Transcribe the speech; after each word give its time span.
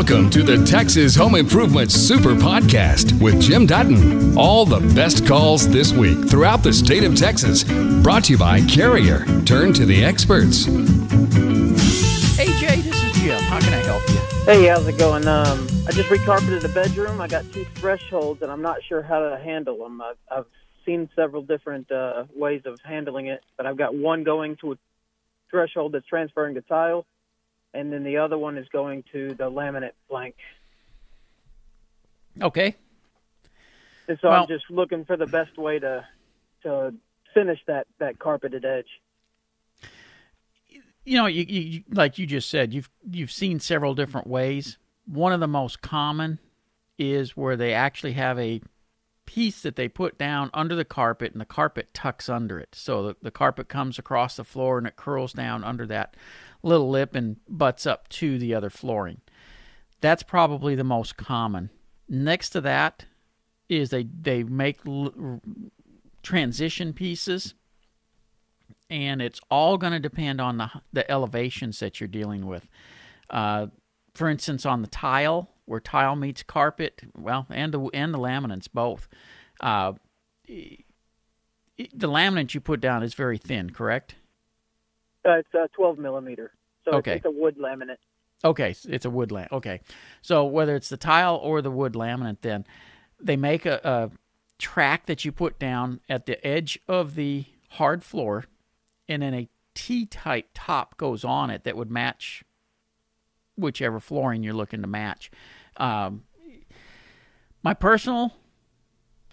Welcome 0.00 0.30
to 0.30 0.42
the 0.42 0.64
Texas 0.64 1.14
Home 1.16 1.34
Improvement 1.34 1.92
Super 1.92 2.30
Podcast 2.30 3.20
with 3.20 3.38
Jim 3.38 3.66
Dutton. 3.66 4.34
All 4.34 4.64
the 4.64 4.80
best 4.94 5.26
calls 5.26 5.68
this 5.68 5.92
week 5.92 6.26
throughout 6.26 6.62
the 6.62 6.72
state 6.72 7.04
of 7.04 7.14
Texas. 7.14 7.64
Brought 8.02 8.24
to 8.24 8.32
you 8.32 8.38
by 8.38 8.62
Carrier. 8.62 9.26
Turn 9.44 9.74
to 9.74 9.84
the 9.84 10.02
experts. 10.02 10.64
AJ, 12.38 12.82
this 12.82 13.02
is 13.02 13.12
Jim. 13.20 13.42
How 13.42 13.60
can 13.60 13.74
I 13.74 13.82
help 13.84 14.00
you? 14.08 14.16
Hey, 14.46 14.68
how's 14.68 14.88
it 14.88 14.96
going? 14.96 15.28
Um, 15.28 15.68
I 15.86 15.90
just 15.92 16.08
recarpeted 16.08 16.62
the 16.62 16.70
bedroom. 16.70 17.20
I 17.20 17.28
got 17.28 17.44
two 17.52 17.66
thresholds, 17.74 18.40
and 18.40 18.50
I'm 18.50 18.62
not 18.62 18.82
sure 18.82 19.02
how 19.02 19.28
to 19.28 19.38
handle 19.38 19.76
them. 19.76 20.00
I've, 20.00 20.16
I've 20.30 20.46
seen 20.86 21.10
several 21.14 21.42
different 21.42 21.92
uh, 21.92 22.24
ways 22.34 22.62
of 22.64 22.80
handling 22.82 23.26
it, 23.26 23.42
but 23.58 23.66
I've 23.66 23.76
got 23.76 23.94
one 23.94 24.24
going 24.24 24.56
to 24.62 24.72
a 24.72 24.76
threshold 25.50 25.92
that's 25.92 26.06
transferring 26.06 26.54
to 26.54 26.62
tile, 26.62 27.04
and 27.74 27.92
then 27.92 28.02
the 28.04 28.16
other 28.18 28.36
one 28.38 28.56
is 28.58 28.68
going 28.68 29.04
to 29.12 29.34
the 29.34 29.50
laminate 29.50 29.92
plank. 30.08 30.34
Okay. 32.40 32.76
And 34.08 34.18
so 34.20 34.28
Well- 34.28 34.42
I'm 34.42 34.48
just 34.48 34.70
looking 34.70 35.04
for 35.04 35.16
the 35.16 35.26
best 35.26 35.56
way 35.58 35.78
to 35.78 36.04
to 36.62 36.94
finish 37.32 37.58
that 37.66 37.86
that 37.98 38.18
carpeted 38.18 38.64
edge. 38.64 38.88
You 41.04 41.16
know, 41.16 41.26
you, 41.26 41.44
you 41.48 41.60
you- 41.60 41.84
like 41.92 42.18
you 42.18 42.26
just 42.26 42.48
said, 42.50 42.72
you've 42.74 42.90
you've 43.10 43.32
seen 43.32 43.60
several 43.60 43.94
different 43.94 44.26
ways. 44.26 44.78
One 45.06 45.32
of 45.32 45.40
the 45.40 45.48
most 45.48 45.80
common 45.80 46.38
is 46.98 47.36
where 47.36 47.56
they 47.56 47.72
actually 47.72 48.12
have 48.12 48.38
a 48.38 48.60
piece 49.30 49.62
that 49.62 49.76
they 49.76 49.86
put 49.86 50.18
down 50.18 50.50
under 50.52 50.74
the 50.74 50.84
carpet 50.84 51.30
and 51.30 51.40
the 51.40 51.44
carpet 51.44 51.94
tucks 51.94 52.28
under 52.28 52.58
it. 52.58 52.74
So 52.74 53.04
the, 53.04 53.16
the 53.22 53.30
carpet 53.30 53.68
comes 53.68 53.96
across 53.96 54.34
the 54.34 54.42
floor 54.42 54.76
and 54.76 54.88
it 54.88 54.96
curls 54.96 55.34
down 55.34 55.62
under 55.62 55.86
that 55.86 56.16
little 56.64 56.90
lip 56.90 57.14
and 57.14 57.36
butts 57.48 57.86
up 57.86 58.08
to 58.08 58.38
the 58.38 58.52
other 58.52 58.70
flooring. 58.70 59.20
That's 60.00 60.24
probably 60.24 60.74
the 60.74 60.82
most 60.82 61.16
common. 61.16 61.70
Next 62.08 62.50
to 62.50 62.60
that 62.62 63.04
is 63.68 63.90
they 63.90 64.02
they 64.02 64.42
make 64.42 64.78
l- 64.84 65.40
transition 66.24 66.92
pieces 66.92 67.54
and 68.90 69.22
it's 69.22 69.40
all 69.48 69.78
going 69.78 69.92
to 69.92 70.00
depend 70.00 70.40
on 70.40 70.56
the 70.56 70.70
the 70.92 71.08
elevations 71.08 71.78
that 71.78 72.00
you're 72.00 72.08
dealing 72.08 72.46
with. 72.46 72.68
Uh, 73.30 73.68
for 74.12 74.28
instance, 74.28 74.66
on 74.66 74.82
the 74.82 74.88
tile, 74.88 75.50
where 75.70 75.78
tile 75.78 76.16
meets 76.16 76.42
carpet, 76.42 77.00
well, 77.16 77.46
and 77.48 77.72
the 77.72 77.80
and 77.94 78.12
the 78.12 78.18
laminates 78.18 78.66
both. 78.74 79.06
Uh, 79.60 79.92
the 80.48 82.08
laminate 82.08 82.54
you 82.54 82.60
put 82.60 82.80
down 82.80 83.04
is 83.04 83.14
very 83.14 83.38
thin, 83.38 83.70
correct? 83.70 84.16
Uh, 85.24 85.34
it's 85.34 85.54
uh, 85.54 85.68
12 85.76 85.96
millimeter, 85.98 86.50
so 86.84 86.94
Okay. 86.94 87.12
it's, 87.12 87.24
it's 87.24 87.26
a 87.26 87.38
wood 87.38 87.56
laminate. 87.56 87.98
Okay, 88.44 88.74
it's 88.88 89.04
a 89.04 89.10
wood 89.10 89.28
laminate. 89.28 89.52
Okay, 89.52 89.80
so 90.22 90.44
whether 90.44 90.74
it's 90.74 90.88
the 90.88 90.96
tile 90.96 91.36
or 91.36 91.62
the 91.62 91.70
wood 91.70 91.92
laminate, 91.92 92.38
then 92.40 92.66
they 93.22 93.36
make 93.36 93.64
a, 93.64 93.80
a 93.84 94.10
track 94.58 95.06
that 95.06 95.24
you 95.24 95.30
put 95.30 95.60
down 95.60 96.00
at 96.08 96.26
the 96.26 96.44
edge 96.44 96.80
of 96.88 97.14
the 97.14 97.44
hard 97.70 98.02
floor, 98.02 98.46
and 99.08 99.22
then 99.22 99.34
a 99.34 99.48
T-type 99.76 100.48
top 100.52 100.96
goes 100.96 101.24
on 101.24 101.48
it 101.48 101.62
that 101.62 101.76
would 101.76 101.92
match 101.92 102.42
whichever 103.56 104.00
flooring 104.00 104.42
you're 104.42 104.54
looking 104.54 104.80
to 104.80 104.88
match. 104.88 105.30
Um, 105.76 106.24
my 107.62 107.74
personal, 107.74 108.34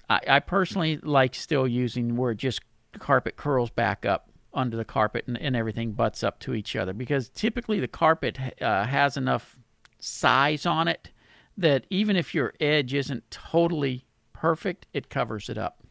I, 0.10 0.20
I 0.28 0.40
personally 0.40 0.98
like 0.98 1.36
still 1.36 1.68
using 1.68 2.16
where 2.16 2.34
just 2.34 2.62
carpet 3.00 3.36
curls 3.36 3.70
back 3.70 4.06
up 4.06 4.30
under 4.54 4.76
the 4.76 4.86
carpet 4.86 5.26
and, 5.28 5.38
and 5.38 5.56
everything 5.56 5.92
butts 5.92 6.24
up 6.24 6.40
to 6.40 6.54
each 6.54 6.76
other 6.76 6.94
because 6.94 7.30
typically 7.30 7.80
the 7.80 7.88
carpet 7.88 8.40
uh, 8.62 8.86
has 8.86 9.16
enough 9.18 9.56
size 10.00 10.66
on 10.66 10.88
it 10.88 11.12
that 11.58 11.86
even 11.90 12.16
if 12.16 12.34
your 12.34 12.54
edge 12.60 12.94
isn't 12.94 13.30
totally 13.32 14.06
perfect, 14.34 14.86
it 14.94 15.10
covers 15.10 15.50
it 15.50 15.58
up. 15.58 15.84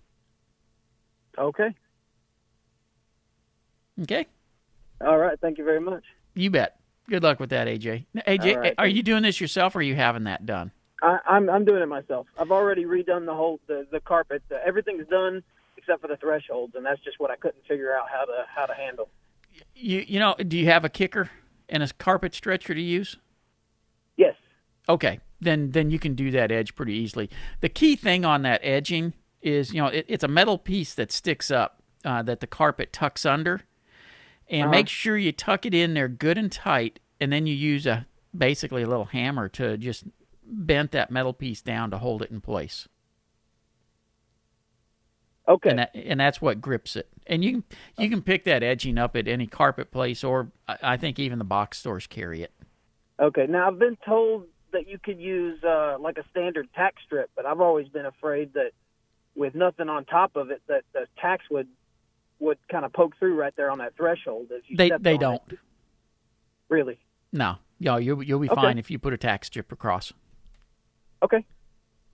Okay. 1.39 1.75
Okay, 4.03 4.27
All 5.01 5.17
right. 5.17 5.39
Thank 5.41 5.57
you 5.57 5.65
very 5.65 5.81
much. 5.81 6.05
you 6.35 6.51
bet. 6.51 6.76
Good 7.09 7.23
luck 7.23 7.39
with 7.39 7.51
that, 7.51 7.69
AJ. 7.69 8.07
Now, 8.15 8.23
AJ, 8.27 8.57
right, 8.57 8.75
are 8.79 8.87
you 8.87 9.03
doing 9.03 9.23
this 9.23 9.41
yourself 9.41 9.77
or 9.77 9.79
are 9.79 9.83
you 9.83 9.95
having 9.95 10.25
that 10.25 10.45
done? 10.45 10.73
I, 11.03 11.19
I'm 11.27 11.49
I'm 11.51 11.65
doing 11.65 11.83
it 11.83 11.87
myself. 11.87 12.27
I've 12.39 12.51
already 12.51 12.85
redone 12.85 13.27
the 13.27 13.35
whole 13.35 13.61
the 13.67 13.87
the 13.91 14.01
carpet. 14.01 14.43
Uh, 14.51 14.57
everything's 14.65 15.07
done 15.09 15.43
except 15.77 16.01
for 16.01 16.09
the 16.09 16.17
thresholds, 16.17 16.75
and 16.75 16.85
that's 16.85 17.01
just 17.05 17.21
what 17.21 17.31
I 17.31 17.37
couldn't 17.37 17.65
figure 17.69 17.95
out 17.95 18.07
how 18.13 18.25
to 18.25 18.45
how 18.55 18.67
to 18.67 18.75
handle. 18.75 19.09
You 19.75 20.05
you 20.07 20.19
know, 20.19 20.35
do 20.35 20.59
you 20.59 20.67
have 20.67 20.85
a 20.85 20.89
kicker 20.89 21.31
and 21.69 21.83
a 21.83 21.89
carpet 21.99 22.35
stretcher 22.35 22.75
to 22.75 22.81
use? 22.81 23.17
Yes. 24.17 24.35
Okay, 24.89 25.21
then 25.41 25.71
then 25.73 25.91
you 25.91 25.99
can 25.99 26.15
do 26.15 26.31
that 26.31 26.51
edge 26.51 26.75
pretty 26.75 26.95
easily. 26.95 27.31
The 27.61 27.69
key 27.69 27.97
thing 27.97 28.25
on 28.25 28.43
that 28.43 28.61
edging 28.63 29.15
is, 29.43 29.73
you 29.73 29.83
know, 29.83 29.89
it, 29.89 30.07
it's 30.09 30.25
a 30.25 30.29
metal 30.29 30.59
piece 30.59 30.95
that 30.95 31.13
sticks 31.13 31.51
up 31.51 31.83
uh, 32.05 32.23
that 32.23 32.41
the 32.41 32.47
carpet 32.47 32.93
tucks 32.93 33.27
under, 33.27 33.63
and 34.49 34.63
Uh-huh. 34.65 34.71
make 34.71 34.89
sure 34.89 35.17
you 35.17 35.33
tuck 35.33 35.67
it 35.67 35.75
in 35.75 35.95
there 35.95 36.09
good 36.09 36.39
and 36.39 36.51
tight, 36.53 37.01
and 37.21 37.33
then 37.33 37.47
you 37.47 37.55
use 37.55 37.87
a 37.87 38.07
basically 38.37 38.83
a 38.83 38.87
little 38.87 39.07
hammer 39.07 39.49
to 39.49 39.77
just 39.77 40.05
bend 40.45 40.91
that 40.91 41.11
metal 41.11 41.33
piece 41.33 41.63
down 41.63 41.91
to 41.91 41.99
hold 41.99 42.23
it 42.23 42.31
in 42.31 42.41
place, 42.41 42.87
Okay. 45.49 45.71
and 45.71 45.79
that, 45.79 45.91
and 45.95 46.19
that's 46.21 46.41
what 46.43 46.61
grips 46.61 46.97
it. 46.97 47.09
And 47.27 47.45
you 47.45 47.53
can 47.53 47.65
you 47.99 48.11
can 48.11 48.23
pick 48.23 48.45
that 48.45 48.63
edging 48.63 48.99
up 48.99 49.17
at 49.17 49.29
any 49.29 49.47
carpet 49.47 49.91
place, 49.91 50.23
or 50.25 50.51
I 50.69 50.77
I 50.83 50.97
think 50.97 51.19
even 51.19 51.39
the 51.39 51.45
box 51.45 51.79
stores 51.79 52.07
carry 52.07 52.43
it. 52.43 52.53
okay. 53.21 53.47
Now 53.49 53.69
I've 53.69 53.79
been 53.79 53.97
told 54.05 54.47
that 54.73 54.89
you 54.89 54.99
could 54.99 55.19
use 55.21 55.63
uh, 55.65 55.97
like 55.99 56.19
a 56.19 56.25
standard 56.31 56.69
tack 56.75 56.95
strip, 57.05 57.31
but 57.37 57.47
I've 57.47 57.61
always 57.61 57.89
been 57.89 58.07
afraid 58.07 58.53
that 58.55 58.73
with 59.35 59.55
nothing 59.55 59.89
on 59.89 60.05
top 60.05 60.37
of 60.37 60.51
it, 60.51 60.61
that 60.69 60.83
the 60.93 61.07
tacks 61.19 61.45
would 61.51 61.69
would 62.39 62.59
kind 62.71 62.85
of 62.85 62.93
poke 62.93 63.17
through 63.19 63.35
right 63.35 63.55
there 63.57 63.71
on 63.71 63.79
that 63.79 63.97
threshold. 63.97 64.51
They 64.77 64.91
they 65.01 65.15
on 65.15 65.19
don't. 65.21 65.43
really. 66.69 66.99
No, 67.33 67.57
yo, 67.79 67.97
you'll 67.97 68.23
you'll 68.23 68.39
be 68.41 68.51
Okay. 68.51 68.61
fine 68.61 68.79
if 68.79 68.91
you 68.91 68.99
put 68.99 69.13
a 69.13 69.19
tack 69.19 69.45
strip 69.45 69.73
across. 69.73 70.13
Okay. 71.23 71.45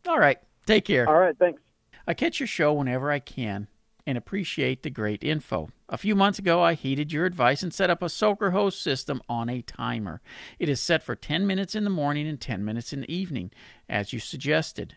All 0.08 0.18
right. 0.18 0.38
Take 0.66 0.84
care. 0.84 1.08
All 1.08 1.18
right. 1.18 1.36
Thanks. 1.38 1.60
I 2.06 2.14
catch 2.14 2.40
your 2.40 2.46
show 2.46 2.72
whenever 2.72 3.10
I 3.10 3.18
can 3.18 3.68
and 4.06 4.18
appreciate 4.18 4.82
the 4.82 4.90
great 4.90 5.22
info. 5.22 5.70
A 5.88 5.96
few 5.96 6.16
months 6.16 6.38
ago, 6.40 6.60
I 6.60 6.74
heeded 6.74 7.12
your 7.12 7.24
advice 7.24 7.62
and 7.62 7.72
set 7.72 7.90
up 7.90 8.02
a 8.02 8.08
soaker 8.08 8.50
hose 8.50 8.76
system 8.76 9.22
on 9.28 9.48
a 9.48 9.62
timer. 9.62 10.20
It 10.58 10.68
is 10.68 10.80
set 10.80 11.04
for 11.04 11.14
10 11.14 11.46
minutes 11.46 11.76
in 11.76 11.84
the 11.84 11.90
morning 11.90 12.26
and 12.26 12.40
10 12.40 12.64
minutes 12.64 12.92
in 12.92 13.02
the 13.02 13.12
evening, 13.12 13.52
as 13.88 14.12
you 14.12 14.18
suggested. 14.18 14.96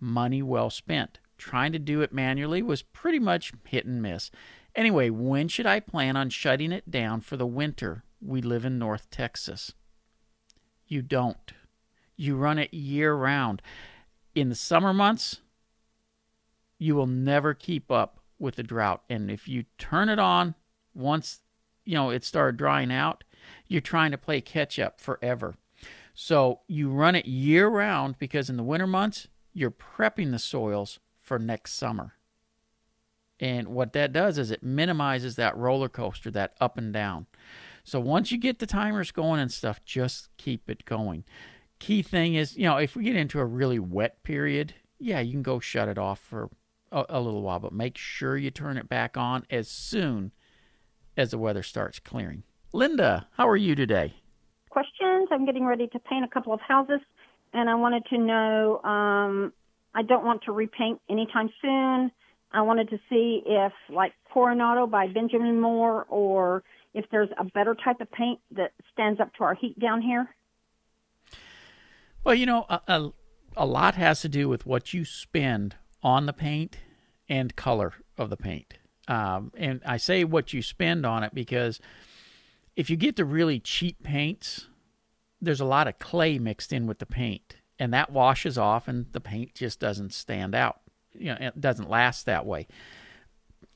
Money 0.00 0.40
well 0.42 0.70
spent. 0.70 1.18
Trying 1.38 1.72
to 1.72 1.78
do 1.78 2.00
it 2.02 2.12
manually 2.12 2.62
was 2.62 2.82
pretty 2.82 3.18
much 3.18 3.52
hit 3.66 3.84
and 3.84 4.00
miss. 4.00 4.30
Anyway, 4.74 5.10
when 5.10 5.48
should 5.48 5.66
I 5.66 5.80
plan 5.80 6.16
on 6.16 6.30
shutting 6.30 6.72
it 6.72 6.90
down 6.90 7.20
for 7.20 7.36
the 7.36 7.46
winter? 7.46 8.04
We 8.20 8.40
live 8.40 8.64
in 8.64 8.78
North 8.78 9.10
Texas. 9.10 9.72
You 10.86 11.02
don't. 11.02 11.52
You 12.16 12.36
run 12.36 12.58
it 12.58 12.72
year 12.72 13.14
round. 13.14 13.60
In 14.34 14.48
the 14.48 14.54
summer 14.54 14.94
months, 14.94 15.40
you 16.78 16.94
will 16.94 17.06
never 17.06 17.54
keep 17.54 17.90
up 17.90 18.20
with 18.38 18.56
the 18.56 18.62
drought. 18.62 19.02
And 19.08 19.30
if 19.30 19.48
you 19.48 19.64
turn 19.78 20.08
it 20.08 20.18
on 20.18 20.54
once, 20.94 21.40
you 21.84 21.94
know, 21.94 22.10
it 22.10 22.24
started 22.24 22.56
drying 22.56 22.92
out, 22.92 23.24
you're 23.68 23.80
trying 23.80 24.10
to 24.10 24.18
play 24.18 24.40
catch 24.40 24.78
up 24.78 25.00
forever. 25.00 25.54
So 26.14 26.60
you 26.66 26.90
run 26.90 27.14
it 27.14 27.26
year 27.26 27.68
round 27.68 28.18
because 28.18 28.50
in 28.50 28.56
the 28.56 28.62
winter 28.62 28.86
months, 28.86 29.28
you're 29.52 29.70
prepping 29.70 30.30
the 30.30 30.38
soils 30.38 30.98
for 31.22 31.38
next 31.38 31.74
summer. 31.74 32.14
And 33.40 33.68
what 33.68 33.92
that 33.94 34.12
does 34.12 34.38
is 34.38 34.50
it 34.50 34.62
minimizes 34.62 35.36
that 35.36 35.56
roller 35.56 35.88
coaster, 35.88 36.30
that 36.32 36.54
up 36.60 36.78
and 36.78 36.92
down. 36.92 37.26
So 37.82 37.98
once 37.98 38.30
you 38.30 38.38
get 38.38 38.58
the 38.58 38.66
timers 38.66 39.10
going 39.10 39.40
and 39.40 39.50
stuff, 39.50 39.84
just 39.84 40.28
keep 40.36 40.70
it 40.70 40.84
going. 40.84 41.24
Key 41.80 42.02
thing 42.02 42.34
is, 42.34 42.56
you 42.56 42.64
know, 42.64 42.76
if 42.76 42.94
we 42.94 43.04
get 43.04 43.16
into 43.16 43.40
a 43.40 43.44
really 43.44 43.80
wet 43.80 44.22
period, 44.22 44.74
yeah, 44.98 45.18
you 45.20 45.32
can 45.32 45.42
go 45.42 45.58
shut 45.58 45.88
it 45.88 45.98
off 45.98 46.20
for 46.20 46.50
a, 46.92 47.04
a 47.08 47.20
little 47.20 47.42
while, 47.42 47.58
but 47.58 47.72
make 47.72 47.98
sure 47.98 48.36
you 48.36 48.52
turn 48.52 48.76
it 48.76 48.88
back 48.88 49.16
on 49.16 49.44
as 49.50 49.68
soon 49.68 50.30
as 51.16 51.32
the 51.32 51.38
weather 51.38 51.64
starts 51.64 51.98
clearing. 51.98 52.44
Linda, 52.72 53.26
how 53.36 53.48
are 53.48 53.56
you 53.56 53.74
today? 53.74 54.14
questions. 54.72 55.28
I'm 55.30 55.44
getting 55.44 55.66
ready 55.66 55.86
to 55.88 55.98
paint 55.98 56.24
a 56.24 56.28
couple 56.28 56.52
of 56.52 56.60
houses, 56.60 57.00
and 57.52 57.68
I 57.68 57.74
wanted 57.74 58.04
to 58.06 58.18
know. 58.18 58.80
Um, 58.82 59.52
I 59.94 60.02
don't 60.02 60.24
want 60.24 60.42
to 60.44 60.52
repaint 60.52 61.00
anytime 61.08 61.50
soon. 61.60 62.10
I 62.52 62.62
wanted 62.62 62.90
to 62.90 62.98
see 63.08 63.42
if, 63.46 63.72
like 63.88 64.12
Coronado 64.32 64.86
by 64.86 65.06
Benjamin 65.08 65.60
Moore, 65.60 66.06
or 66.08 66.62
if 66.94 67.06
there's 67.10 67.30
a 67.38 67.44
better 67.44 67.74
type 67.74 68.00
of 68.00 68.10
paint 68.12 68.40
that 68.52 68.72
stands 68.92 69.20
up 69.20 69.32
to 69.34 69.44
our 69.44 69.54
heat 69.54 69.78
down 69.78 70.02
here. 70.02 70.28
Well, 72.24 72.34
you 72.34 72.46
know, 72.46 72.66
a, 72.68 72.80
a, 72.86 73.12
a 73.56 73.66
lot 73.66 73.94
has 73.94 74.20
to 74.20 74.28
do 74.28 74.48
with 74.48 74.66
what 74.66 74.92
you 74.92 75.04
spend 75.04 75.76
on 76.02 76.26
the 76.26 76.32
paint 76.32 76.78
and 77.28 77.56
color 77.56 77.94
of 78.18 78.30
the 78.30 78.36
paint. 78.36 78.74
Um, 79.08 79.52
and 79.56 79.80
I 79.84 79.96
say 79.96 80.24
what 80.24 80.52
you 80.52 80.62
spend 80.62 81.04
on 81.04 81.24
it 81.24 81.34
because 81.34 81.80
if 82.76 82.88
you 82.88 82.96
get 82.96 83.16
the 83.16 83.24
really 83.24 83.58
cheap 83.58 84.02
paints, 84.02 84.68
there's 85.40 85.60
a 85.60 85.64
lot 85.64 85.88
of 85.88 85.98
clay 85.98 86.38
mixed 86.38 86.72
in 86.72 86.86
with 86.86 86.98
the 86.98 87.06
paint, 87.06 87.56
and 87.78 87.92
that 87.94 88.10
washes 88.10 88.56
off, 88.58 88.88
and 88.88 89.06
the 89.12 89.20
paint 89.20 89.54
just 89.54 89.80
doesn't 89.80 90.12
stand 90.12 90.54
out. 90.54 90.80
You 91.12 91.26
know, 91.26 91.36
it 91.40 91.60
doesn't 91.60 91.90
last 91.90 92.26
that 92.26 92.46
way. 92.46 92.66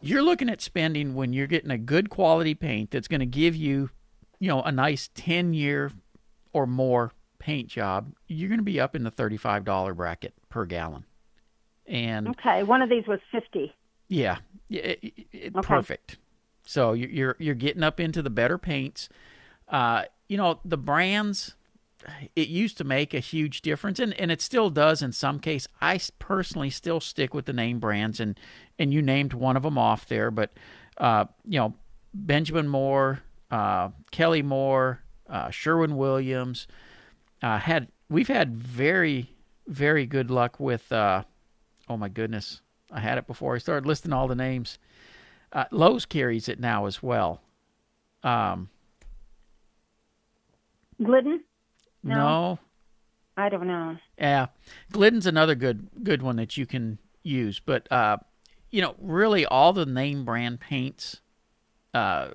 You're 0.00 0.22
looking 0.22 0.48
at 0.48 0.60
spending 0.60 1.14
when 1.14 1.32
you're 1.32 1.46
getting 1.46 1.70
a 1.70 1.78
good 1.78 2.10
quality 2.10 2.54
paint 2.54 2.90
that's 2.90 3.08
going 3.08 3.20
to 3.20 3.26
give 3.26 3.56
you, 3.56 3.90
you 4.38 4.48
know, 4.48 4.62
a 4.62 4.70
nice 4.72 5.08
10 5.14 5.54
year 5.54 5.90
or 6.52 6.66
more 6.66 7.12
paint 7.38 7.68
job. 7.68 8.12
You're 8.26 8.48
going 8.48 8.58
to 8.58 8.64
be 8.64 8.78
up 8.80 8.94
in 8.94 9.04
the 9.04 9.10
$35 9.10 9.96
bracket 9.96 10.34
per 10.48 10.64
gallon. 10.66 11.04
And 11.86 12.28
Okay, 12.28 12.62
one 12.62 12.82
of 12.82 12.88
these 12.88 13.06
was 13.06 13.20
50. 13.32 13.72
yeah, 14.08 14.38
yeah, 14.68 14.82
it, 14.82 14.98
it- 15.02 15.26
it- 15.32 15.56
Okay. 15.56 15.66
perfect. 15.66 16.18
So 16.68 16.94
you're 16.94 17.36
you're 17.38 17.54
getting 17.54 17.84
up 17.84 18.00
into 18.00 18.22
the 18.22 18.30
better 18.30 18.58
paints. 18.58 19.08
Uh, 19.68 20.02
you 20.28 20.36
know 20.36 20.58
the 20.64 20.76
brands. 20.76 21.54
It 22.34 22.48
used 22.48 22.78
to 22.78 22.84
make 22.84 23.14
a 23.14 23.20
huge 23.20 23.62
difference, 23.62 23.98
and, 23.98 24.12
and 24.14 24.30
it 24.30 24.40
still 24.40 24.70
does 24.70 25.02
in 25.02 25.12
some 25.12 25.40
case. 25.40 25.66
i 25.80 25.98
personally 26.18 26.70
still 26.70 27.00
stick 27.00 27.34
with 27.34 27.46
the 27.46 27.52
name 27.52 27.80
brands, 27.80 28.20
and 28.20 28.38
and 28.78 28.92
you 28.92 29.02
named 29.02 29.32
one 29.32 29.56
of 29.56 29.62
them 29.62 29.78
off 29.78 30.06
there, 30.06 30.30
but 30.30 30.52
uh, 30.98 31.24
you 31.44 31.58
know 31.58 31.74
Benjamin 32.14 32.68
Moore, 32.68 33.22
uh, 33.50 33.90
Kelly 34.10 34.42
Moore, 34.42 35.00
uh, 35.28 35.50
Sherwin 35.50 35.96
Williams. 35.96 36.66
Uh, 37.42 37.58
had 37.58 37.88
we've 38.08 38.28
had 38.28 38.56
very 38.56 39.30
very 39.66 40.06
good 40.06 40.30
luck 40.30 40.60
with. 40.60 40.90
Uh, 40.92 41.24
oh 41.88 41.96
my 41.96 42.08
goodness, 42.08 42.60
I 42.90 43.00
had 43.00 43.18
it 43.18 43.26
before 43.26 43.54
I 43.54 43.58
started 43.58 43.86
listing 43.86 44.12
all 44.12 44.28
the 44.28 44.34
names. 44.34 44.78
Uh, 45.52 45.64
Lowe's 45.70 46.04
carries 46.04 46.48
it 46.48 46.60
now 46.60 46.86
as 46.86 47.02
well. 47.02 47.40
Um, 48.22 48.68
Glidden? 51.02 51.44
No. 52.08 52.14
No. 52.14 52.58
I 53.36 53.48
don't 53.50 53.66
know. 53.66 53.98
Yeah, 54.18 54.46
Glidden's 54.92 55.26
another 55.26 55.54
good 55.54 55.88
good 56.02 56.22
one 56.22 56.36
that 56.36 56.56
you 56.56 56.64
can 56.64 56.98
use, 57.22 57.60
but 57.60 57.90
uh, 57.92 58.16
you 58.70 58.80
know, 58.80 58.94
really 58.98 59.44
all 59.44 59.74
the 59.74 59.84
name 59.84 60.24
brand 60.24 60.58
paints, 60.58 61.20
uh, 61.92 62.28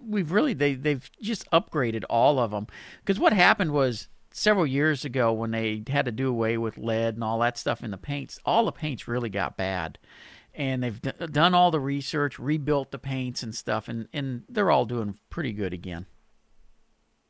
we've 0.00 0.32
really 0.32 0.54
they 0.54 0.74
they've 0.74 1.10
just 1.20 1.50
upgraded 1.50 2.04
all 2.08 2.38
of 2.38 2.52
them 2.52 2.68
because 3.00 3.20
what 3.20 3.34
happened 3.34 3.72
was 3.72 4.08
several 4.30 4.66
years 4.66 5.04
ago 5.04 5.32
when 5.32 5.50
they 5.50 5.82
had 5.88 6.04
to 6.04 6.12
do 6.12 6.28
away 6.28 6.56
with 6.56 6.78
lead 6.78 7.14
and 7.14 7.24
all 7.24 7.38
that 7.40 7.58
stuff 7.58 7.82
in 7.82 7.90
the 7.90 7.98
paints, 7.98 8.38
all 8.44 8.64
the 8.64 8.72
paints 8.72 9.08
really 9.08 9.28
got 9.28 9.56
bad. 9.56 9.98
And 10.54 10.82
they've 10.82 11.00
d- 11.00 11.12
done 11.30 11.54
all 11.54 11.70
the 11.70 11.80
research, 11.80 12.38
rebuilt 12.38 12.90
the 12.90 12.98
paints 12.98 13.42
and 13.42 13.54
stuff, 13.54 13.88
and, 13.88 14.08
and 14.12 14.42
they're 14.48 14.70
all 14.70 14.86
doing 14.86 15.16
pretty 15.30 15.52
good 15.52 15.72
again. 15.72 16.06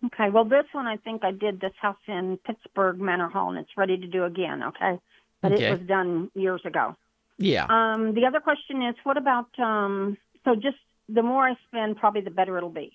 Okay, 0.06 0.30
well, 0.30 0.44
this 0.44 0.64
one 0.72 0.86
I 0.86 0.96
think 0.96 1.24
I 1.24 1.32
did 1.32 1.60
this 1.60 1.72
house 1.80 1.96
in 2.06 2.38
Pittsburgh 2.44 3.00
Manor 3.00 3.28
Hall, 3.28 3.50
and 3.50 3.58
it's 3.58 3.76
ready 3.76 3.96
to 3.96 4.06
do 4.06 4.24
again. 4.24 4.62
Okay, 4.62 4.98
but 5.42 5.52
Okay. 5.52 5.64
it 5.66 5.70
was 5.78 5.80
done 5.88 6.30
years 6.34 6.60
ago. 6.64 6.96
Yeah. 7.38 7.66
Um, 7.68 8.14
the 8.14 8.24
other 8.26 8.40
question 8.40 8.82
is, 8.82 8.94
what 9.04 9.16
about 9.16 9.46
um? 9.58 10.16
So 10.44 10.54
just 10.54 10.76
the 11.08 11.22
more 11.22 11.48
I 11.48 11.56
spend, 11.66 11.96
probably 11.96 12.20
the 12.20 12.30
better 12.30 12.56
it'll 12.56 12.70
be, 12.70 12.92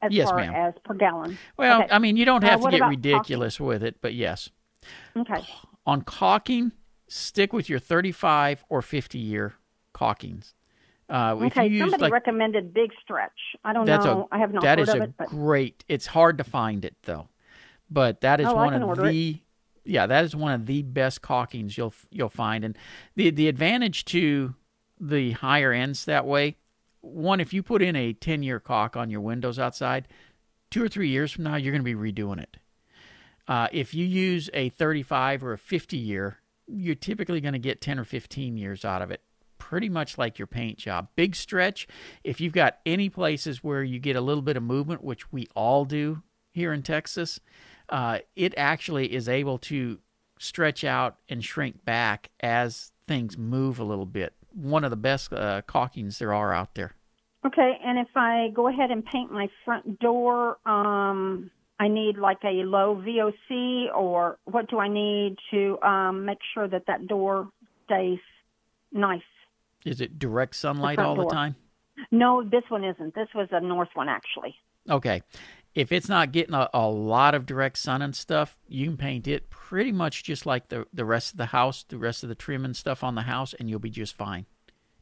as 0.00 0.12
Yes, 0.12 0.28
far 0.30 0.38
ma'am. 0.38 0.54
as 0.54 0.74
per 0.84 0.94
gallon. 0.94 1.36
Well, 1.58 1.82
okay. 1.82 1.92
I 1.92 1.98
mean, 1.98 2.16
you 2.16 2.24
don't 2.24 2.42
Uh, 2.42 2.48
have 2.50 2.62
to 2.62 2.70
get 2.70 2.88
ridiculous 2.88 3.60
with 3.60 3.82
it, 3.82 4.00
but 4.00 4.14
yes. 4.14 4.48
Okay, 5.16 5.42
On 5.86 6.00
caulking, 6.02 6.72
stick 7.06 7.52
with 7.52 7.68
your 7.68 7.78
35 7.78 8.64
or 8.70 8.80
50 8.80 9.18
year 9.18 9.54
caulkings. 9.94 10.54
Uh, 11.10 11.34
okay. 11.46 11.66
use 11.66 11.80
Somebody 11.80 12.02
like 12.04 12.12
recommended 12.12 12.72
Big 12.72 12.90
Stretch. 13.02 13.32
I 13.64 13.72
don't 13.72 13.84
that's 13.84 14.04
know. 14.04 14.28
a 14.30 14.34
I 14.34 14.38
have 14.38 14.52
not 14.52 14.62
that 14.62 14.78
heard 14.78 14.88
is 14.88 14.94
of 14.94 15.00
a 15.00 15.04
it, 15.04 15.14
but 15.18 15.28
great. 15.28 15.84
It's 15.88 16.06
hard 16.06 16.38
to 16.38 16.44
find 16.44 16.84
it 16.84 16.94
though, 17.02 17.28
but 17.90 18.20
that 18.20 18.40
is 18.40 18.46
Oh, 18.46 18.54
one 18.54 18.74
of 18.74 18.82
order 18.82 19.06
it. 19.06 19.12
the 19.12 19.40
yeah 19.84 20.06
that 20.06 20.24
is 20.24 20.36
one 20.36 20.52
of 20.52 20.66
the 20.66 20.82
best 20.82 21.20
caulkings 21.22 21.76
you'll 21.76 21.94
you'll 22.10 22.28
find. 22.28 22.64
And 22.64 22.78
the 23.16 23.30
the 23.30 23.48
advantage 23.48 24.04
to 24.06 24.54
the 25.00 25.32
higher 25.32 25.72
ends 25.72 26.04
that 26.04 26.26
way, 26.26 26.56
one 27.00 27.40
if 27.40 27.52
you 27.52 27.62
put 27.62 27.82
in 27.82 27.96
a 27.96 28.12
10 28.12 28.42
year 28.42 28.60
caulk 28.60 28.96
on 28.96 29.10
your 29.10 29.20
windows 29.22 29.58
outside, 29.58 30.06
two 30.70 30.84
or 30.84 30.88
three 30.88 31.08
years 31.08 31.32
from 31.32 31.42
now 31.44 31.56
you're 31.56 31.72
going 31.72 31.84
to 31.84 31.96
be 31.96 32.12
redoing 32.12 32.40
it. 32.40 32.56
Uh, 33.48 33.66
if 33.72 33.94
you 33.94 34.04
use 34.06 34.48
a 34.54 34.68
35 34.68 35.42
or 35.42 35.54
a 35.54 35.58
50 35.58 35.96
year, 35.96 36.36
you're 36.68 36.94
typically 36.94 37.40
going 37.40 37.54
to 37.54 37.58
get 37.58 37.80
10 37.80 37.98
or 37.98 38.04
15 38.04 38.56
years 38.56 38.84
out 38.84 39.02
of 39.02 39.10
it. 39.10 39.22
Pretty 39.70 39.88
much 39.88 40.18
like 40.18 40.36
your 40.36 40.48
paint 40.48 40.78
job. 40.78 41.06
Big 41.14 41.36
stretch. 41.36 41.86
If 42.24 42.40
you've 42.40 42.52
got 42.52 42.78
any 42.84 43.08
places 43.08 43.62
where 43.62 43.84
you 43.84 44.00
get 44.00 44.16
a 44.16 44.20
little 44.20 44.42
bit 44.42 44.56
of 44.56 44.64
movement, 44.64 45.04
which 45.04 45.30
we 45.30 45.46
all 45.54 45.84
do 45.84 46.24
here 46.50 46.72
in 46.72 46.82
Texas, 46.82 47.38
uh, 47.88 48.18
it 48.34 48.52
actually 48.56 49.14
is 49.14 49.28
able 49.28 49.58
to 49.58 50.00
stretch 50.40 50.82
out 50.82 51.18
and 51.28 51.44
shrink 51.44 51.84
back 51.84 52.30
as 52.40 52.90
things 53.06 53.38
move 53.38 53.78
a 53.78 53.84
little 53.84 54.06
bit. 54.06 54.32
One 54.52 54.82
of 54.82 54.90
the 54.90 54.96
best 54.96 55.32
uh, 55.32 55.62
caulkings 55.68 56.18
there 56.18 56.34
are 56.34 56.52
out 56.52 56.74
there. 56.74 56.96
okay. 57.46 57.78
And 57.84 57.96
if 57.96 58.08
I 58.16 58.48
go 58.52 58.66
ahead 58.66 58.90
and 58.90 59.06
paint 59.06 59.30
my 59.30 59.48
front 59.64 60.00
door, 60.00 60.58
um, 60.66 61.52
I 61.78 61.86
need 61.86 62.18
like 62.18 62.42
a 62.42 62.64
low 62.64 63.00
VOC, 63.06 63.94
or 63.94 64.36
what 64.46 64.68
do 64.68 64.80
I 64.80 64.88
need 64.88 65.36
to 65.52 65.80
um 65.82 66.24
make 66.24 66.38
sure 66.54 66.66
that 66.66 66.86
that 66.88 67.06
door 67.06 67.50
stays 67.84 68.18
nice? 68.92 69.29
Is 69.84 70.00
it 70.00 70.18
direct 70.18 70.56
sunlight 70.56 70.96
front 70.96 71.18
all 71.18 71.24
the 71.24 71.30
time? 71.30 71.56
No, 72.10 72.42
this 72.42 72.64
one 72.68 72.84
isn't. 72.84 73.14
This 73.14 73.28
was 73.34 73.48
a 73.52 73.60
north 73.60 73.90
one 73.94 74.08
actually. 74.08 74.54
Okay. 74.88 75.22
If 75.74 75.92
it's 75.92 76.08
not 76.08 76.32
getting 76.32 76.54
a, 76.54 76.68
a 76.74 76.88
lot 76.88 77.34
of 77.34 77.46
direct 77.46 77.78
sun 77.78 78.02
and 78.02 78.14
stuff, 78.16 78.56
you 78.66 78.86
can 78.86 78.96
paint 78.96 79.28
it 79.28 79.50
pretty 79.50 79.92
much 79.92 80.24
just 80.24 80.44
like 80.44 80.68
the, 80.68 80.86
the 80.92 81.04
rest 81.04 81.32
of 81.32 81.38
the 81.38 81.46
house, 81.46 81.84
the 81.88 81.98
rest 81.98 82.22
of 82.22 82.28
the 82.28 82.34
trim 82.34 82.64
and 82.64 82.76
stuff 82.76 83.04
on 83.04 83.14
the 83.14 83.22
house, 83.22 83.54
and 83.54 83.70
you'll 83.70 83.78
be 83.78 83.90
just 83.90 84.16
fine. 84.16 84.46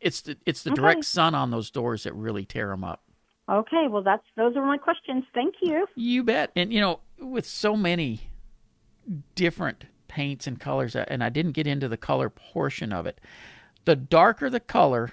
It's 0.00 0.20
the, 0.20 0.36
it's 0.44 0.62
the 0.62 0.72
Okay. 0.72 0.80
direct 0.82 1.04
sun 1.06 1.34
on 1.34 1.50
those 1.50 1.70
doors 1.70 2.02
that 2.02 2.14
really 2.14 2.44
tear 2.44 2.68
them 2.68 2.84
up. 2.84 3.02
Okay, 3.50 3.86
well 3.88 4.02
that's 4.02 4.24
those 4.36 4.56
are 4.56 4.66
my 4.66 4.76
questions. 4.76 5.24
Thank 5.32 5.54
you. 5.62 5.86
You 5.94 6.22
bet. 6.22 6.52
And, 6.54 6.70
you 6.70 6.80
know, 6.80 7.00
with 7.18 7.46
so 7.46 7.74
many 7.74 8.30
different 9.34 9.86
paints 10.06 10.46
and 10.46 10.60
colors, 10.60 10.94
uh, 10.94 11.06
and 11.08 11.24
I 11.24 11.30
didn't 11.30 11.52
get 11.52 11.66
into 11.66 11.88
the 11.88 11.96
color 11.96 12.28
portion 12.28 12.92
of 12.92 13.06
it, 13.06 13.20
the 13.88 13.96
darker 13.96 14.50
the 14.50 14.60
color, 14.60 15.12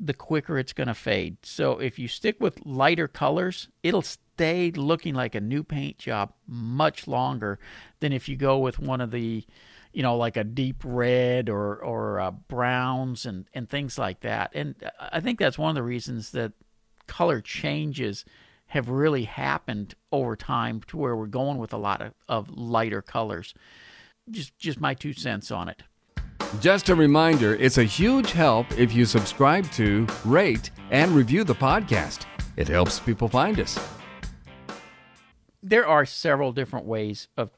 the 0.00 0.12
quicker 0.12 0.58
it's 0.58 0.72
going 0.72 0.88
to 0.88 0.94
fade. 0.94 1.36
So 1.44 1.78
if 1.78 1.96
you 1.96 2.08
stick 2.08 2.40
with 2.40 2.66
lighter 2.66 3.06
colors, 3.06 3.68
it'll 3.84 4.02
stay 4.02 4.72
looking 4.72 5.14
like 5.14 5.36
a 5.36 5.40
new 5.40 5.62
paint 5.62 5.98
job 5.98 6.32
much 6.44 7.06
longer 7.06 7.60
than 8.00 8.12
if 8.12 8.28
you 8.28 8.34
go 8.34 8.58
with 8.58 8.80
one 8.80 9.00
of 9.00 9.12
the, 9.12 9.44
you 9.92 10.02
know, 10.02 10.16
like 10.16 10.36
a 10.36 10.42
deep 10.42 10.82
red 10.82 11.48
or 11.48 11.76
or 11.76 12.18
uh, 12.18 12.32
browns 12.32 13.26
and 13.26 13.48
and 13.54 13.70
things 13.70 13.96
like 13.96 14.22
that. 14.22 14.50
And 14.54 14.74
I 14.98 15.20
think 15.20 15.38
that's 15.38 15.56
one 15.56 15.68
of 15.68 15.76
the 15.76 15.84
reasons 15.84 16.32
that 16.32 16.50
color 17.06 17.40
changes 17.40 18.24
have 18.66 18.88
really 18.88 19.22
happened 19.22 19.94
over 20.10 20.34
time 20.34 20.80
to 20.88 20.96
where 20.96 21.14
we're 21.14 21.26
going 21.26 21.58
with 21.58 21.72
a 21.72 21.78
lot 21.78 22.02
of, 22.02 22.12
of 22.28 22.50
lighter 22.50 23.02
colors. 23.02 23.54
Just 24.28 24.58
just 24.58 24.80
my 24.80 24.94
two 24.94 25.12
cents 25.12 25.52
on 25.52 25.68
it. 25.68 25.84
Just 26.60 26.88
a 26.88 26.94
reminder 26.94 27.54
it's 27.56 27.78
a 27.78 27.84
huge 27.84 28.32
help 28.32 28.66
if 28.78 28.94
you 28.94 29.04
subscribe 29.04 29.70
to, 29.72 30.06
rate, 30.24 30.70
and 30.90 31.10
review 31.12 31.44
the 31.44 31.54
podcast. 31.54 32.24
It 32.56 32.68
helps 32.68 33.00
people 33.00 33.28
find 33.28 33.60
us. 33.60 33.78
There 35.62 35.86
are 35.86 36.06
several 36.06 36.52
different 36.52 36.86
ways 36.86 37.28
of 37.36 37.50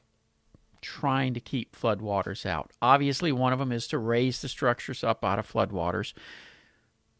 trying 0.81 1.33
to 1.35 1.39
keep 1.39 1.77
floodwaters 1.77 2.45
out. 2.45 2.71
Obviously, 2.81 3.31
one 3.31 3.53
of 3.53 3.59
them 3.59 3.71
is 3.71 3.87
to 3.87 3.97
raise 3.97 4.41
the 4.41 4.47
structures 4.47 5.03
up 5.03 5.23
out 5.23 5.39
of 5.39 5.51
floodwaters, 5.51 6.13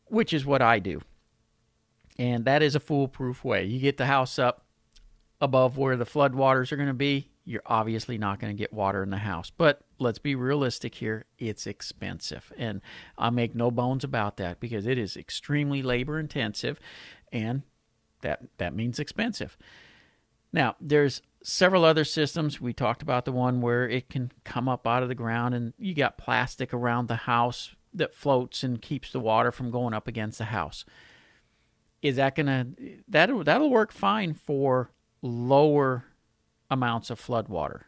which 0.05 0.33
is 0.33 0.45
what 0.45 0.61
I 0.61 0.79
do. 0.79 1.01
And 2.17 2.45
that 2.45 2.61
is 2.63 2.75
a 2.75 2.79
foolproof 2.79 3.45
way. 3.45 3.65
You 3.65 3.79
get 3.79 3.97
the 3.97 4.07
house 4.07 4.39
up 4.39 4.65
above 5.39 5.77
where 5.77 5.95
the 5.95 6.05
floodwaters 6.05 6.71
are 6.71 6.77
going 6.77 6.87
to 6.87 6.93
be, 6.93 7.29
you're 7.45 7.61
obviously 7.65 8.17
not 8.17 8.39
going 8.39 8.55
to 8.55 8.59
get 8.59 8.73
water 8.73 9.03
in 9.03 9.09
the 9.09 9.17
house. 9.17 9.51
But 9.55 9.81
let's 9.99 10.19
be 10.19 10.35
realistic 10.35 10.95
here, 10.95 11.25
it's 11.37 11.67
expensive. 11.67 12.51
And 12.57 12.81
I 13.17 13.29
make 13.29 13.53
no 13.53 13.71
bones 13.71 14.03
about 14.03 14.37
that 14.37 14.59
because 14.59 14.85
it 14.85 14.97
is 14.97 15.17
extremely 15.17 15.81
labor 15.81 16.19
intensive 16.19 16.79
and 17.31 17.63
that 18.21 18.41
that 18.57 18.75
means 18.75 18.99
expensive. 18.99 19.57
Now, 20.51 20.75
there's 20.81 21.21
several 21.43 21.85
other 21.85 22.03
systems. 22.03 22.59
We 22.59 22.73
talked 22.73 23.01
about 23.01 23.25
the 23.25 23.31
one 23.31 23.61
where 23.61 23.87
it 23.87 24.09
can 24.09 24.31
come 24.43 24.67
up 24.67 24.87
out 24.87 25.03
of 25.03 25.09
the 25.09 25.15
ground 25.15 25.53
and 25.55 25.73
you 25.77 25.93
got 25.93 26.17
plastic 26.17 26.73
around 26.73 27.07
the 27.07 27.15
house 27.15 27.75
that 27.93 28.13
floats 28.13 28.63
and 28.63 28.81
keeps 28.81 29.11
the 29.11 29.19
water 29.19 29.51
from 29.51 29.71
going 29.71 29.93
up 29.93 30.07
against 30.07 30.37
the 30.37 30.45
house. 30.45 30.85
Is 32.01 32.15
that 32.15 32.35
going 32.35 32.47
to 32.47 33.01
that'll 33.07 33.43
that'll 33.43 33.69
work 33.69 33.91
fine 33.91 34.33
for 34.33 34.91
lower 35.21 36.05
amounts 36.69 37.09
of 37.09 37.19
flood 37.19 37.47
water. 37.47 37.87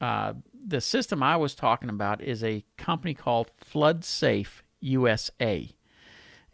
Uh, 0.00 0.34
the 0.64 0.80
system 0.80 1.22
I 1.22 1.36
was 1.36 1.54
talking 1.54 1.88
about 1.88 2.22
is 2.22 2.42
a 2.44 2.64
company 2.76 3.14
called 3.14 3.50
Flood 3.56 4.04
Safe 4.04 4.62
USA. 4.80 5.68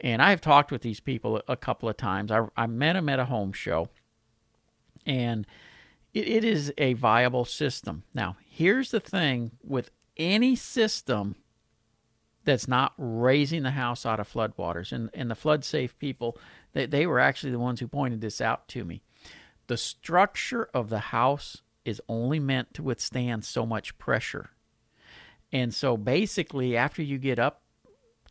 And 0.00 0.23
I've 0.23 0.41
talked 0.41 0.71
with 0.71 0.83
these 0.83 1.00
people 1.00 1.43
a 1.49 1.57
couple 1.57 1.88
of 1.88 1.97
times. 1.97 2.31
I, 2.31 2.47
I 2.57 2.67
met 2.67 2.93
them 2.95 3.09
at 3.09 3.19
a 3.19 3.25
home 3.25 3.53
show. 3.53 3.88
And 5.05 5.47
it, 6.15 6.29
it 6.29 6.45
is 6.45 6.73
a 6.79 6.95
viable 6.95 7.45
system. 7.45 8.05
Now, 8.15 8.37
here's 8.49 8.91
the 8.91 9.00
thing 9.00 9.53
with 9.62 9.91
any 10.17 10.57
system 10.57 11.37
that's 12.45 12.69
not 12.69 12.95
raising 12.97 13.62
the 13.62 13.73
house 13.73 14.07
out 14.07 14.21
of 14.21 14.33
floodwaters, 14.33 14.93
and, 14.93 15.11
and 15.12 15.31
the 15.31 15.35
flood 15.35 15.65
safe 15.65 15.99
people, 15.99 16.38
they, 16.73 16.87
they 16.87 17.07
were 17.07 17.21
actually 17.21 17.53
the 17.53 17.59
ones 17.59 17.81
who 17.81 17.88
pointed 17.88 18.21
this 18.21 18.41
out 18.41 18.69
to 18.69 18.85
me. 18.85 19.03
The 19.67 19.77
structure 19.77 20.71
of 20.73 20.88
the 20.88 20.99
house 20.99 21.62
is 21.88 22.00
only 22.09 22.38
meant 22.38 22.75
to 22.75 22.83
withstand 22.83 23.45
so 23.45 23.66
much 23.66 23.99
pressure. 23.99 24.50
And 25.52 25.75
so 25.75 25.97
basically, 25.97 26.76
after 26.76 27.02
you 27.02 27.18
get 27.18 27.38
up 27.38 27.62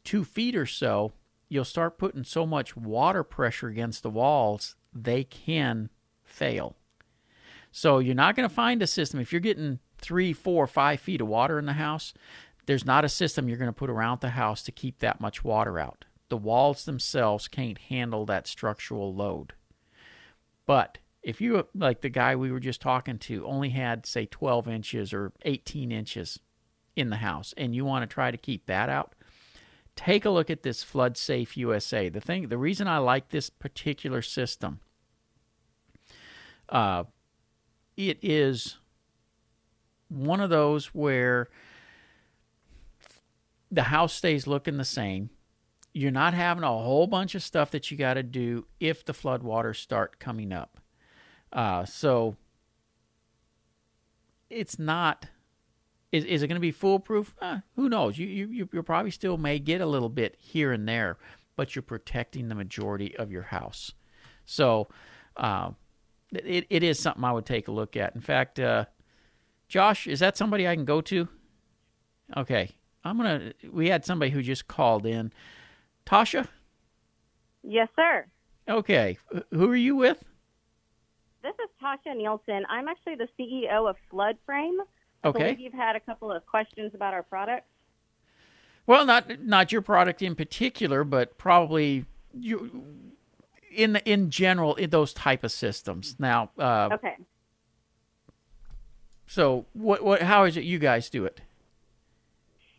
two 0.04 0.24
feet 0.24 0.56
or 0.56 0.66
so, 0.66 1.12
you'll 1.50 1.66
start 1.66 1.98
putting 1.98 2.24
so 2.24 2.46
much 2.46 2.78
water 2.78 3.24
pressure 3.24 3.68
against 3.68 4.04
the 4.04 4.10
walls, 4.10 4.76
they 4.94 5.24
can 5.24 5.90
fail. 6.24 6.76
So 7.72 8.00
you're 8.00 8.16
not 8.16 8.36
going 8.36 8.48
to 8.48 8.54
find 8.54 8.82
a 8.82 8.88
system. 8.88 9.20
If 9.20 9.32
you're 9.32 9.42
getting 9.42 9.80
three, 9.98 10.34
four, 10.34 10.68
five 10.68 11.00
feet 11.00 11.22
of 11.22 11.28
water 11.28 11.60
in 11.60 11.66
the 11.66 11.74
house, 11.74 12.14
there's 12.66 12.86
not 12.86 13.06
a 13.06 13.10
system 13.10 13.48
you're 13.48 13.58
going 13.58 13.70
to 13.70 13.74
put 13.74 13.90
around 13.90 14.22
the 14.22 14.32
house 14.32 14.62
to 14.64 14.72
keep 14.72 15.00
that 15.00 15.22
much 15.22 15.44
water 15.44 15.80
out. 15.80 16.06
The 16.30 16.38
walls 16.38 16.86
themselves 16.86 17.48
can't 17.48 17.78
handle 17.78 18.26
that 18.26 18.48
structural 18.48 19.14
load. 19.14 19.54
But 20.66 20.98
if 21.28 21.42
you, 21.42 21.68
like 21.76 22.00
the 22.00 22.08
guy 22.08 22.38
we 22.38 22.54
were 22.54 22.60
just 22.62 22.80
talking 22.80 23.20
to, 23.20 23.46
only 23.46 23.72
had, 23.72 24.06
say, 24.06 24.26
12 24.26 24.70
inches 24.70 25.12
or 25.12 25.34
18 25.42 25.92
inches 25.92 26.40
in 26.96 27.10
the 27.10 27.18
house, 27.18 27.54
and 27.58 27.76
you 27.76 27.84
want 27.84 28.10
to 28.10 28.14
try 28.14 28.32
to 28.32 28.38
keep 28.38 28.66
that 28.68 28.88
out, 28.88 29.14
take 29.98 30.24
a 30.24 30.30
look 30.30 30.50
at 30.50 30.64
this 30.64 30.84
Flood 30.84 31.18
Safe 31.18 31.58
USA. 31.58 32.08
The 32.08 32.22
thing, 32.22 32.48
the 32.48 32.58
reason 32.58 32.88
I 32.88 33.00
like 33.00 33.28
this 33.28 33.50
particular 33.50 34.22
system, 34.22 34.80
uh, 36.70 37.04
it 37.98 38.20
is 38.22 38.78
one 40.08 40.40
of 40.40 40.50
those 40.50 40.96
where 40.96 41.50
the 43.70 43.84
house 43.84 44.14
stays 44.14 44.48
looking 44.48 44.78
the 44.78 44.86
same. 44.86 45.30
You're 45.94 46.10
not 46.10 46.34
having 46.34 46.64
a 46.64 46.68
whole 46.68 47.06
bunch 47.06 47.36
of 47.36 47.44
stuff 47.44 47.70
that 47.72 47.92
you 47.92 47.98
got 47.98 48.14
to 48.14 48.24
do 48.24 48.66
if 48.80 49.04
the 49.04 49.14
floodwaters 49.14 49.76
start 49.76 50.20
coming 50.20 50.54
up. 50.54 50.80
Uh, 51.52 51.86
so 51.86 52.36
it's 54.50 54.78
not. 54.80 55.28
Is, 56.12 56.24
is 56.24 56.42
it 56.42 56.48
going 56.48 56.56
to 56.56 56.62
be 56.62 56.72
foolproof? 56.72 57.36
Uh, 57.42 57.60
who 57.76 57.90
knows? 57.90 58.18
You, 58.18 58.28
you 58.28 58.70
you 58.72 58.84
probably 58.84 59.12
still 59.12 59.38
may 59.38 59.60
get 59.60 59.82
a 59.82 59.86
little 59.86 60.10
bit 60.10 60.36
here 60.40 60.72
and 60.72 60.88
there, 60.88 61.18
but 61.56 61.76
you're 61.76 61.84
protecting 61.84 62.48
the 62.48 62.56
majority 62.56 63.16
of 63.18 63.32
your 63.32 63.44
house. 63.44 63.92
So, 64.46 64.88
uh, 65.36 65.72
it, 66.32 66.66
it 66.70 66.84
is 66.84 67.00
something 67.00 67.24
I 67.24 67.34
would 67.34 67.46
take 67.46 67.68
a 67.68 67.72
look 67.72 67.98
at. 67.98 68.16
In 68.16 68.22
fact, 68.22 68.60
uh, 68.60 68.86
Josh, 69.68 70.08
is 70.08 70.20
that 70.20 70.38
somebody 70.38 70.68
I 70.68 70.76
can 70.76 70.86
go 70.86 71.02
to? 71.02 71.28
Okay, 72.36 72.72
I'm 73.04 73.18
gonna. 73.18 73.54
We 73.70 73.90
had 73.90 74.06
somebody 74.06 74.32
who 74.32 74.42
just 74.42 74.68
called 74.68 75.06
in. 75.06 75.34
Tasha. 76.06 76.48
Yes, 77.64 77.90
sir. 77.98 78.26
Okay, 78.70 79.18
who 79.52 79.70
are 79.70 79.76
you 79.76 79.96
with? 79.96 80.24
This 81.48 81.56
is 81.64 81.70
Tasha 81.82 82.14
Nielsen. 82.14 82.66
I'm 82.68 82.90
actually 82.90 83.16
the 83.16 83.30
CEO 83.40 83.90
of 83.90 83.96
Floodframe. 84.12 84.80
Okay. 85.24 85.40
I 85.40 85.44
believe 85.44 85.60
you've 85.62 85.74
had 85.74 85.96
a 85.96 86.00
couple 86.02 86.30
of 86.30 86.46
questions 86.46 86.92
about 86.94 87.14
our 87.14 87.24
products. 87.24 87.70
Well, 88.86 89.06
not 89.06 89.40
not 89.40 89.72
your 89.72 89.82
product 89.82 90.22
in 90.22 90.36
particular, 90.36 91.06
but 91.06 91.38
probably 91.38 92.06
you 92.34 92.84
in 93.72 93.94
the, 93.94 94.10
in 94.10 94.30
general 94.30 94.76
in 94.76 94.90
those 94.90 95.14
type 95.14 95.46
of 95.46 95.54
systems. 95.54 96.18
Now, 96.20 96.52
uh, 96.60 96.90
okay. 96.92 97.16
So, 99.26 99.66
what 99.72 100.04
what 100.04 100.22
how 100.22 100.44
is 100.44 100.58
it 100.58 100.66
you 100.66 100.80
guys 100.80 101.10
do 101.10 101.24
it? 101.24 101.40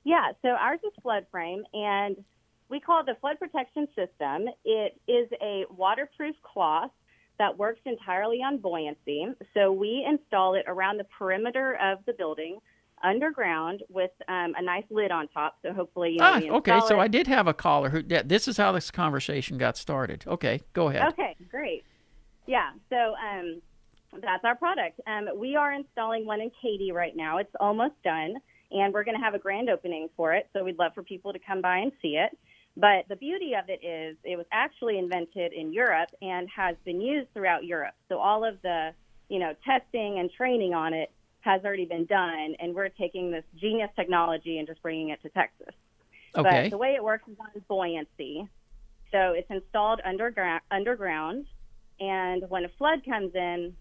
Yeah, 0.04 0.32
so 0.42 0.48
ours 0.48 0.80
is 0.84 0.92
Floodframe, 1.02 1.62
and 1.72 2.22
we 2.68 2.80
call 2.80 3.00
it 3.00 3.06
the 3.06 3.16
Flood 3.18 3.38
Protection 3.38 3.88
System. 3.96 4.46
It 4.66 5.00
is 5.08 5.30
a 5.40 5.64
waterproof 5.70 6.36
cloth 6.42 6.90
that 7.38 7.56
works 7.56 7.80
entirely 7.84 8.38
on 8.38 8.58
buoyancy. 8.58 9.26
So 9.54 9.72
we 9.72 10.04
install 10.08 10.54
it 10.54 10.64
around 10.66 10.98
the 10.98 11.04
perimeter 11.04 11.78
of 11.80 11.98
the 12.06 12.12
building 12.12 12.58
underground 13.02 13.82
with 13.88 14.10
um, 14.28 14.54
a 14.56 14.62
nice 14.62 14.84
lid 14.90 15.10
on 15.10 15.28
top. 15.28 15.56
So 15.62 15.72
hopefully, 15.72 16.12
you 16.12 16.18
know, 16.18 16.24
ah, 16.24 16.56
okay. 16.56 16.80
So 16.86 17.00
it. 17.00 17.04
I 17.04 17.08
did 17.08 17.26
have 17.26 17.46
a 17.46 17.54
caller 17.54 17.90
who. 17.90 18.02
Yeah, 18.06 18.22
this 18.24 18.48
is 18.48 18.56
how 18.56 18.72
this 18.72 18.90
conversation 18.90 19.58
got 19.58 19.76
started. 19.76 20.24
Okay, 20.26 20.60
go 20.72 20.88
ahead. 20.88 21.12
Okay, 21.12 21.36
great. 21.50 21.84
Yeah. 22.46 22.70
So 22.90 22.96
um, 22.96 23.62
that's 24.12 24.44
our 24.44 24.56
product. 24.56 25.00
Um, 25.06 25.28
we 25.36 25.56
are 25.56 25.72
installing 25.72 26.26
one 26.26 26.40
in 26.40 26.50
Katy 26.60 26.92
right 26.92 27.14
now. 27.14 27.38
It's 27.38 27.54
almost 27.60 27.94
done, 28.02 28.34
and 28.70 28.92
we're 28.92 29.04
going 29.04 29.16
to 29.16 29.22
have 29.22 29.34
a 29.34 29.38
grand 29.38 29.68
opening 29.68 30.08
for 30.16 30.34
it. 30.34 30.48
So 30.52 30.64
we'd 30.64 30.78
love 30.78 30.92
for 30.94 31.02
people 31.02 31.32
to 31.32 31.38
come 31.38 31.60
by 31.60 31.78
and 31.78 31.92
see 32.02 32.16
it. 32.16 32.36
But 32.78 33.08
the 33.08 33.16
beauty 33.16 33.54
of 33.54 33.68
it 33.68 33.84
is, 33.84 34.16
it 34.22 34.36
was 34.36 34.46
actually 34.52 34.98
invented 34.98 35.52
in 35.52 35.72
Europe 35.72 36.10
and 36.22 36.48
has 36.54 36.76
been 36.84 37.00
used 37.00 37.32
throughout 37.34 37.64
Europe. 37.64 37.94
So 38.08 38.18
all 38.18 38.44
of 38.44 38.62
the, 38.62 38.92
you 39.28 39.40
know, 39.40 39.52
testing 39.64 40.20
and 40.20 40.30
training 40.30 40.74
on 40.74 40.94
it 40.94 41.10
has 41.40 41.64
already 41.64 41.86
been 41.86 42.04
done, 42.04 42.54
and 42.60 42.76
we're 42.76 42.88
taking 42.88 43.32
this 43.32 43.42
genius 43.60 43.90
technology 43.96 44.58
and 44.58 44.68
just 44.68 44.80
bringing 44.80 45.08
it 45.08 45.20
to 45.22 45.28
Texas. 45.30 45.74
Okay. 46.36 46.62
But 46.62 46.70
the 46.70 46.78
way 46.78 46.94
it 46.94 47.02
works 47.02 47.28
is 47.28 47.36
on 47.40 47.48
buoyancy. 47.66 48.46
So 49.10 49.32
it's 49.32 49.50
installed 49.50 50.00
underground, 50.04 50.60
underground, 50.70 51.46
and 51.98 52.44
when 52.48 52.64
a 52.64 52.68
flood 52.78 53.04
comes 53.04 53.34
in, 53.34 53.74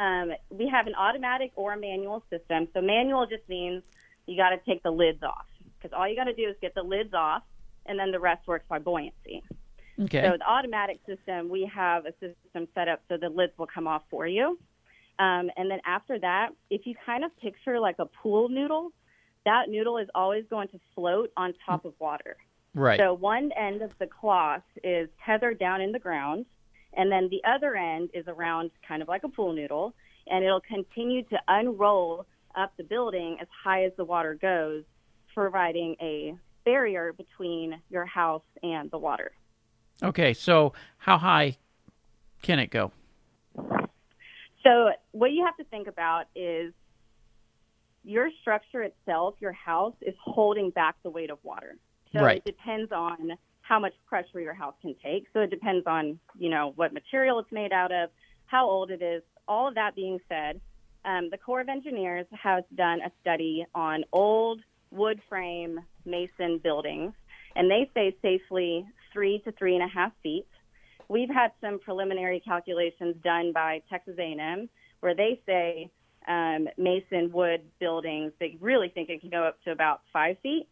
um, 0.00 0.32
we 0.50 0.66
have 0.68 0.88
an 0.88 0.94
automatic 0.96 1.52
or 1.54 1.76
manual 1.76 2.24
system. 2.30 2.66
So 2.74 2.80
manual 2.80 3.26
just 3.26 3.48
means 3.48 3.84
you 4.26 4.36
got 4.36 4.50
to 4.50 4.58
take 4.66 4.82
the 4.82 4.90
lids 4.90 5.22
off 5.22 5.46
because 5.78 5.94
all 5.96 6.08
you 6.08 6.16
got 6.16 6.24
to 6.24 6.34
do 6.34 6.48
is 6.48 6.56
get 6.60 6.74
the 6.74 6.82
lids 6.82 7.14
off, 7.14 7.42
and 7.86 7.98
then 7.98 8.10
the 8.10 8.20
rest 8.20 8.46
works 8.46 8.64
by 8.68 8.78
buoyancy. 8.78 9.42
Okay. 10.00 10.22
So 10.22 10.36
the 10.36 10.50
automatic 10.50 10.98
system, 11.06 11.48
we 11.48 11.70
have 11.72 12.06
a 12.06 12.12
system 12.12 12.66
set 12.74 12.88
up 12.88 13.00
so 13.08 13.16
the 13.16 13.28
lids 13.28 13.52
will 13.56 13.68
come 13.72 13.86
off 13.86 14.02
for 14.10 14.26
you. 14.26 14.58
Um, 15.18 15.50
and 15.56 15.70
then 15.70 15.80
after 15.86 16.18
that, 16.18 16.50
if 16.70 16.86
you 16.86 16.94
kind 17.06 17.24
of 17.24 17.36
picture 17.38 17.78
like 17.78 17.96
a 18.00 18.06
pool 18.06 18.48
noodle, 18.48 18.90
that 19.44 19.68
noodle 19.68 19.98
is 19.98 20.08
always 20.14 20.44
going 20.50 20.68
to 20.68 20.80
float 20.94 21.30
on 21.36 21.54
top 21.64 21.84
of 21.84 21.94
water. 22.00 22.36
Right. 22.74 22.98
So 22.98 23.14
one 23.14 23.52
end 23.52 23.82
of 23.82 23.92
the 24.00 24.06
cloth 24.06 24.64
is 24.82 25.08
tethered 25.24 25.60
down 25.60 25.80
in 25.80 25.92
the 25.92 25.98
ground, 26.00 26.46
and 26.96 27.10
then 27.12 27.28
the 27.30 27.40
other 27.48 27.76
end 27.76 28.10
is 28.14 28.24
around 28.26 28.72
kind 28.86 29.00
of 29.02 29.06
like 29.06 29.22
a 29.22 29.28
pool 29.28 29.52
noodle, 29.52 29.94
and 30.26 30.44
it'll 30.44 30.60
continue 30.60 31.22
to 31.24 31.38
unroll 31.46 32.26
up 32.56 32.72
the 32.76 32.84
building 32.84 33.36
as 33.40 33.46
high 33.64 33.84
as 33.84 33.92
the 33.96 34.04
water 34.04 34.34
goes, 34.34 34.82
providing 35.34 35.94
a 36.00 36.34
barrier 36.64 37.12
between 37.12 37.80
your 37.90 38.06
house 38.06 38.42
and 38.62 38.90
the 38.90 38.98
water. 38.98 39.32
Okay, 40.02 40.34
so 40.34 40.72
how 40.98 41.18
high 41.18 41.56
can 42.42 42.58
it 42.58 42.70
go? 42.70 42.92
So, 44.62 44.90
what 45.12 45.32
you 45.32 45.44
have 45.44 45.56
to 45.58 45.64
think 45.64 45.88
about 45.88 46.24
is 46.34 46.72
your 48.02 48.30
structure 48.40 48.82
itself, 48.82 49.34
your 49.40 49.52
house, 49.52 49.94
is 50.00 50.14
holding 50.22 50.70
back 50.70 50.96
the 51.02 51.10
weight 51.10 51.30
of 51.30 51.38
water. 51.42 51.76
So, 52.12 52.20
right. 52.20 52.38
it 52.38 52.44
depends 52.44 52.90
on 52.90 53.32
how 53.60 53.78
much 53.78 53.92
pressure 54.06 54.40
your 54.40 54.54
house 54.54 54.74
can 54.82 54.94
take. 55.02 55.26
So, 55.32 55.40
it 55.40 55.50
depends 55.50 55.86
on, 55.86 56.18
you 56.38 56.48
know, 56.48 56.72
what 56.76 56.92
material 56.92 57.38
it's 57.38 57.52
made 57.52 57.72
out 57.72 57.92
of, 57.92 58.10
how 58.46 58.68
old 58.68 58.90
it 58.90 59.02
is. 59.02 59.22
All 59.46 59.68
of 59.68 59.74
that 59.74 59.94
being 59.94 60.18
said, 60.28 60.60
um, 61.04 61.28
the 61.30 61.38
Corps 61.38 61.60
of 61.60 61.68
Engineers 61.68 62.26
has 62.32 62.64
done 62.74 63.00
a 63.00 63.12
study 63.20 63.66
on 63.74 64.04
old 64.12 64.60
wood 64.94 65.20
frame 65.28 65.80
mason 66.04 66.58
buildings, 66.62 67.12
and 67.56 67.70
they 67.70 67.90
say 67.94 68.16
safely 68.22 68.86
three 69.12 69.40
to 69.44 69.52
three 69.52 69.74
and 69.74 69.84
a 69.84 69.88
half 69.88 70.12
feet. 70.22 70.46
We've 71.08 71.28
had 71.28 71.52
some 71.60 71.78
preliminary 71.78 72.40
calculations 72.40 73.16
done 73.22 73.52
by 73.52 73.82
Texas 73.90 74.14
A&M 74.18 74.68
where 75.00 75.14
they 75.14 75.40
say 75.44 75.90
um, 76.26 76.66
mason 76.78 77.30
wood 77.32 77.62
buildings, 77.78 78.32
they 78.40 78.56
really 78.60 78.88
think 78.88 79.10
it 79.10 79.20
can 79.20 79.30
go 79.30 79.44
up 79.44 79.62
to 79.64 79.72
about 79.72 80.00
five 80.12 80.36
feet. 80.42 80.66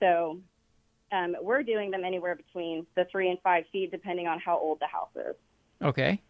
So 0.00 0.38
um, 1.10 1.36
we're 1.40 1.62
doing 1.62 1.90
them 1.90 2.04
anywhere 2.04 2.36
between 2.36 2.86
the 2.94 3.06
three 3.10 3.30
and 3.30 3.38
five 3.40 3.64
feet, 3.72 3.90
depending 3.90 4.26
on 4.26 4.38
how 4.38 4.58
old 4.58 4.78
the 4.80 4.86
house 4.86 5.08
is. 5.16 5.34
Okay. 5.82 6.20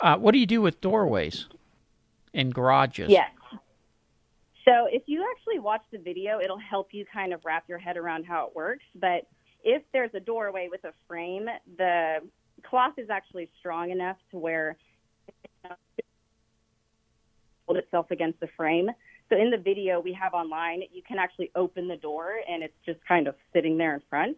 Uh, 0.00 0.16
what 0.16 0.32
do 0.32 0.38
you 0.38 0.46
do 0.46 0.62
with 0.62 0.80
doorways 0.80 1.46
and 2.32 2.54
garages? 2.54 3.10
Yes. 3.10 3.30
So 4.68 4.86
if 4.90 5.04
you 5.06 5.24
actually 5.34 5.60
watch 5.60 5.80
the 5.90 5.98
video, 5.98 6.40
it'll 6.40 6.58
help 6.58 6.88
you 6.92 7.06
kind 7.10 7.32
of 7.32 7.40
wrap 7.44 7.64
your 7.68 7.78
head 7.78 7.96
around 7.96 8.24
how 8.24 8.46
it 8.48 8.54
works. 8.54 8.84
But 8.94 9.26
if 9.64 9.82
there's 9.94 10.10
a 10.14 10.20
doorway 10.20 10.68
with 10.70 10.84
a 10.84 10.92
frame, 11.06 11.46
the 11.78 12.18
cloth 12.68 12.94
is 12.98 13.08
actually 13.08 13.48
strong 13.58 13.90
enough 13.90 14.18
to 14.32 14.38
where 14.38 14.76
it 15.64 16.04
hold 17.66 17.78
itself 17.78 18.10
against 18.10 18.40
the 18.40 18.48
frame. 18.56 18.90
So 19.30 19.36
in 19.36 19.50
the 19.50 19.56
video 19.58 20.00
we 20.00 20.12
have 20.12 20.34
online, 20.34 20.82
you 20.92 21.02
can 21.06 21.18
actually 21.18 21.50
open 21.54 21.88
the 21.88 21.96
door 21.96 22.34
and 22.50 22.62
it's 22.62 22.76
just 22.84 23.00
kind 23.06 23.26
of 23.26 23.36
sitting 23.54 23.78
there 23.78 23.94
in 23.94 24.02
front. 24.10 24.36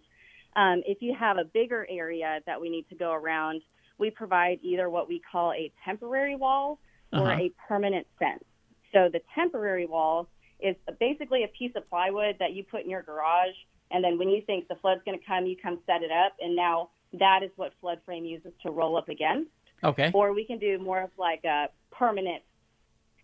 Um, 0.55 0.83
if 0.87 0.99
you 1.01 1.15
have 1.19 1.39
a 1.39 1.45
bigger 1.45 1.87
area 1.91 2.41
that 2.47 2.61
we 2.61 2.71
need 2.71 2.89
to 2.91 2.95
go 2.95 3.13
around, 3.13 3.63
we 3.99 4.11
provide 4.11 4.59
either 4.63 4.89
what 4.91 5.09
we 5.09 5.21
call 5.33 5.53
a 5.53 5.73
temporary 5.85 6.37
wall. 6.37 6.79
or 7.13 7.33
Uh-huh. 7.33 7.43
a 7.43 7.51
permanent 7.67 8.07
fence. 8.21 8.45
So 8.93 9.09
the 9.13 9.21
temporary 9.35 9.87
wall 9.87 10.29
is 10.61 10.77
basically 10.99 11.45
a 11.45 11.49
piece 11.49 11.73
of 11.77 11.89
plywood 11.89 12.37
that 12.39 12.53
you 12.53 12.65
put 12.65 12.83
in 12.85 12.91
your 12.91 13.03
garage, 13.03 13.55
and 13.91 14.05
then 14.05 14.19
when 14.19 14.29
you 14.29 14.43
think 14.43 14.69
the 14.69 14.75
flood's 14.77 15.01
going 15.05 15.19
to 15.19 15.25
come, 15.25 15.47
you 15.47 15.57
come 15.61 15.79
set 15.87 16.03
it 16.03 16.11
up, 16.11 16.33
and 16.41 16.55
now 16.55 16.91
that 17.19 17.43
is 17.43 17.51
what 17.57 17.73
flood 17.81 18.01
frame 18.05 18.25
uses 18.25 18.53
to 18.63 18.71
roll 18.71 18.97
up 18.97 19.09
against. 19.09 19.51
Okay. 19.83 20.11
Or 20.13 20.33
we 20.33 20.45
can 20.45 20.59
do 20.59 20.79
more 20.79 21.01
of 21.03 21.11
like 21.19 21.45
a 21.45 21.69
permanent 21.91 22.43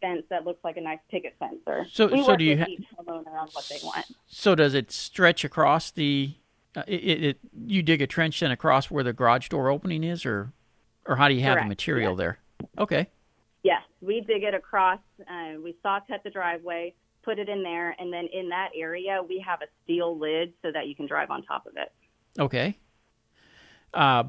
fence 0.00 0.22
that 0.30 0.44
looks 0.44 0.62
like 0.64 0.76
a 0.76 0.80
nice 0.80 0.98
picket 1.10 1.34
fence. 1.38 1.58
Or 1.66 1.86
So- 1.90 2.06
we 2.08 2.22
so 2.24 2.36
do 2.36 2.44
you 2.44 2.50
with 2.52 2.60
ha- 2.60 2.66
each 2.68 2.84
homeowner 2.98 3.32
on 3.38 3.48
what 3.52 3.68
they 3.68 3.78
want. 3.84 4.06
So 4.26 4.54
does 4.54 4.74
it 4.74 4.90
stretch 4.90 5.44
across 5.44 5.90
the? 5.90 6.34
Uh, 6.74 6.82
it, 6.86 7.24
it, 7.24 7.38
you 7.66 7.82
dig 7.82 8.02
a 8.02 8.06
trench 8.06 8.40
then 8.40 8.50
across 8.50 8.90
where 8.90 9.02
the 9.02 9.12
garage 9.12 9.48
door 9.48 9.70
opening 9.70 10.04
is, 10.04 10.26
or 10.26 10.52
or 11.06 11.16
how 11.16 11.28
do 11.28 11.34
you 11.34 11.40
have 11.42 11.54
the 11.54 11.60
Correct, 11.60 11.68
material 11.68 12.16
there? 12.16 12.38
Okay. 12.78 13.08
Yes, 13.66 13.82
we 14.00 14.20
dig 14.20 14.44
it 14.44 14.54
across. 14.54 15.00
Uh, 15.28 15.60
we 15.60 15.74
saw 15.82 15.98
cut 16.06 16.22
the 16.22 16.30
driveway, 16.30 16.94
put 17.24 17.40
it 17.40 17.48
in 17.48 17.64
there, 17.64 17.96
and 17.98 18.12
then 18.12 18.28
in 18.32 18.48
that 18.50 18.68
area 18.76 19.20
we 19.28 19.42
have 19.44 19.60
a 19.60 19.66
steel 19.82 20.16
lid 20.16 20.52
so 20.62 20.70
that 20.70 20.86
you 20.86 20.94
can 20.94 21.06
drive 21.08 21.30
on 21.32 21.42
top 21.42 21.66
of 21.66 21.72
it. 21.76 21.92
Okay. 22.38 22.78
Uh, 23.92 24.22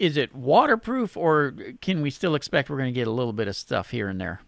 is 0.00 0.16
it 0.16 0.34
waterproof, 0.34 1.16
or 1.16 1.54
can 1.80 2.02
we 2.02 2.10
still 2.10 2.34
expect 2.34 2.68
we're 2.68 2.78
going 2.78 2.92
to 2.92 3.00
get 3.00 3.06
a 3.06 3.12
little 3.12 3.32
bit 3.32 3.46
of 3.46 3.54
stuff 3.54 3.90
here 3.90 4.08
and 4.08 4.20
there? 4.20 4.40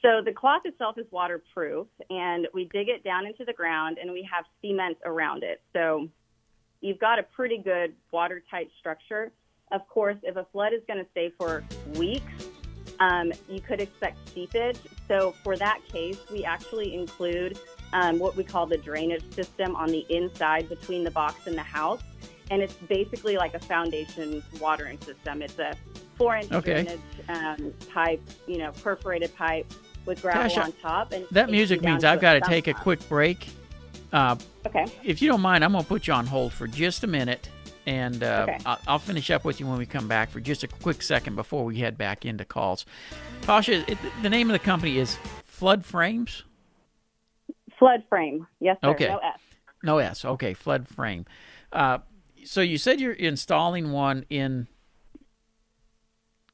So 0.00 0.22
the 0.24 0.32
cloth 0.32 0.62
itself 0.64 0.96
is 0.96 1.04
waterproof, 1.10 1.86
and 2.08 2.48
we 2.54 2.64
dig 2.72 2.88
it 2.88 3.04
down 3.04 3.26
into 3.26 3.44
the 3.44 3.52
ground, 3.52 3.98
and 4.00 4.10
we 4.10 4.26
have 4.32 4.46
cement 4.62 4.96
around 5.04 5.42
it. 5.42 5.60
So 5.74 6.08
you've 6.80 6.98
got 6.98 7.18
a 7.18 7.24
pretty 7.24 7.58
good 7.58 7.92
watertight 8.10 8.70
structure. 8.78 9.32
Of 9.70 9.86
course, 9.88 10.16
if 10.22 10.36
a 10.36 10.46
flood 10.50 10.72
is 10.72 10.80
going 10.86 10.98
to 11.04 11.10
stay 11.10 11.30
for 11.36 11.62
weeks, 11.96 12.37
um, 13.00 13.32
you 13.48 13.60
could 13.60 13.80
expect 13.80 14.16
seepage. 14.34 14.78
So 15.06 15.34
for 15.42 15.56
that 15.56 15.80
case, 15.92 16.18
we 16.30 16.44
actually 16.44 16.94
include 16.94 17.58
um, 17.92 18.18
what 18.18 18.36
we 18.36 18.44
call 18.44 18.66
the 18.66 18.76
drainage 18.76 19.32
system 19.34 19.74
on 19.76 19.88
the 19.88 20.04
inside 20.10 20.68
between 20.68 21.04
the 21.04 21.10
box 21.10 21.46
and 21.46 21.56
the 21.56 21.62
house, 21.62 22.02
and 22.50 22.62
it's 22.62 22.74
basically 22.74 23.36
like 23.36 23.54
a 23.54 23.58
foundation 23.58 24.42
watering 24.60 24.98
system. 25.00 25.42
It's 25.42 25.58
a 25.58 25.74
four-inch 26.16 26.50
Okay. 26.52 26.82
drainage 26.84 27.00
um, 27.28 27.72
pipe, 27.92 28.22
you 28.46 28.58
know, 28.58 28.72
perforated 28.72 29.34
pipe 29.36 29.72
with 30.04 30.20
gravel 30.22 30.42
Gosh, 30.42 30.58
on 30.58 30.72
top. 30.82 31.12
And 31.12 31.26
That 31.30 31.50
music 31.50 31.82
means 31.82 32.04
I've 32.04 32.20
got 32.20 32.34
to 32.34 32.40
take 32.40 32.66
a 32.66 32.74
quick 32.74 33.06
break. 33.08 33.48
Uh, 34.12 34.36
Okay. 34.66 34.84
if 35.02 35.22
you 35.22 35.28
don't 35.28 35.40
mind, 35.40 35.64
I'm 35.64 35.72
going 35.72 35.84
to 35.84 35.88
put 35.88 36.06
you 36.06 36.12
on 36.12 36.26
hold 36.26 36.52
for 36.52 36.66
just 36.66 37.04
a 37.04 37.06
minute, 37.06 37.48
and 37.88 38.22
uh, 38.22 38.46
Okay. 38.48 38.58
I'll, 38.66 38.78
I'll 38.86 38.98
finish 38.98 39.30
up 39.30 39.46
with 39.46 39.60
you 39.60 39.66
when 39.66 39.78
we 39.78 39.86
come 39.86 40.08
back 40.08 40.30
for 40.30 40.40
just 40.40 40.62
a 40.62 40.68
quick 40.68 41.00
second 41.00 41.36
before 41.36 41.64
we 41.64 41.78
head 41.78 41.96
back 41.96 42.26
into 42.26 42.44
calls. 42.44 42.84
Tasha, 43.42 43.88
it, 43.88 43.96
the 44.22 44.28
name 44.28 44.48
of 44.50 44.52
the 44.52 44.58
company 44.58 44.98
is 44.98 45.16
Flood 45.46 45.86
Frames. 45.86 46.44
Flood 47.78 48.02
frame. 48.10 48.46
Yes, 48.60 48.76
sir. 48.82 48.90
Okay. 48.90 49.08
No 49.08 49.16
S. 49.18 49.38
No 49.82 49.98
S. 49.98 50.24
Okay, 50.24 50.52
Flood 50.52 50.86
Frame. 50.86 51.24
Uh, 51.72 51.98
so 52.44 52.60
you 52.60 52.76
said 52.76 53.00
you're 53.00 53.12
installing 53.12 53.90
one 53.92 54.26
in 54.28 54.66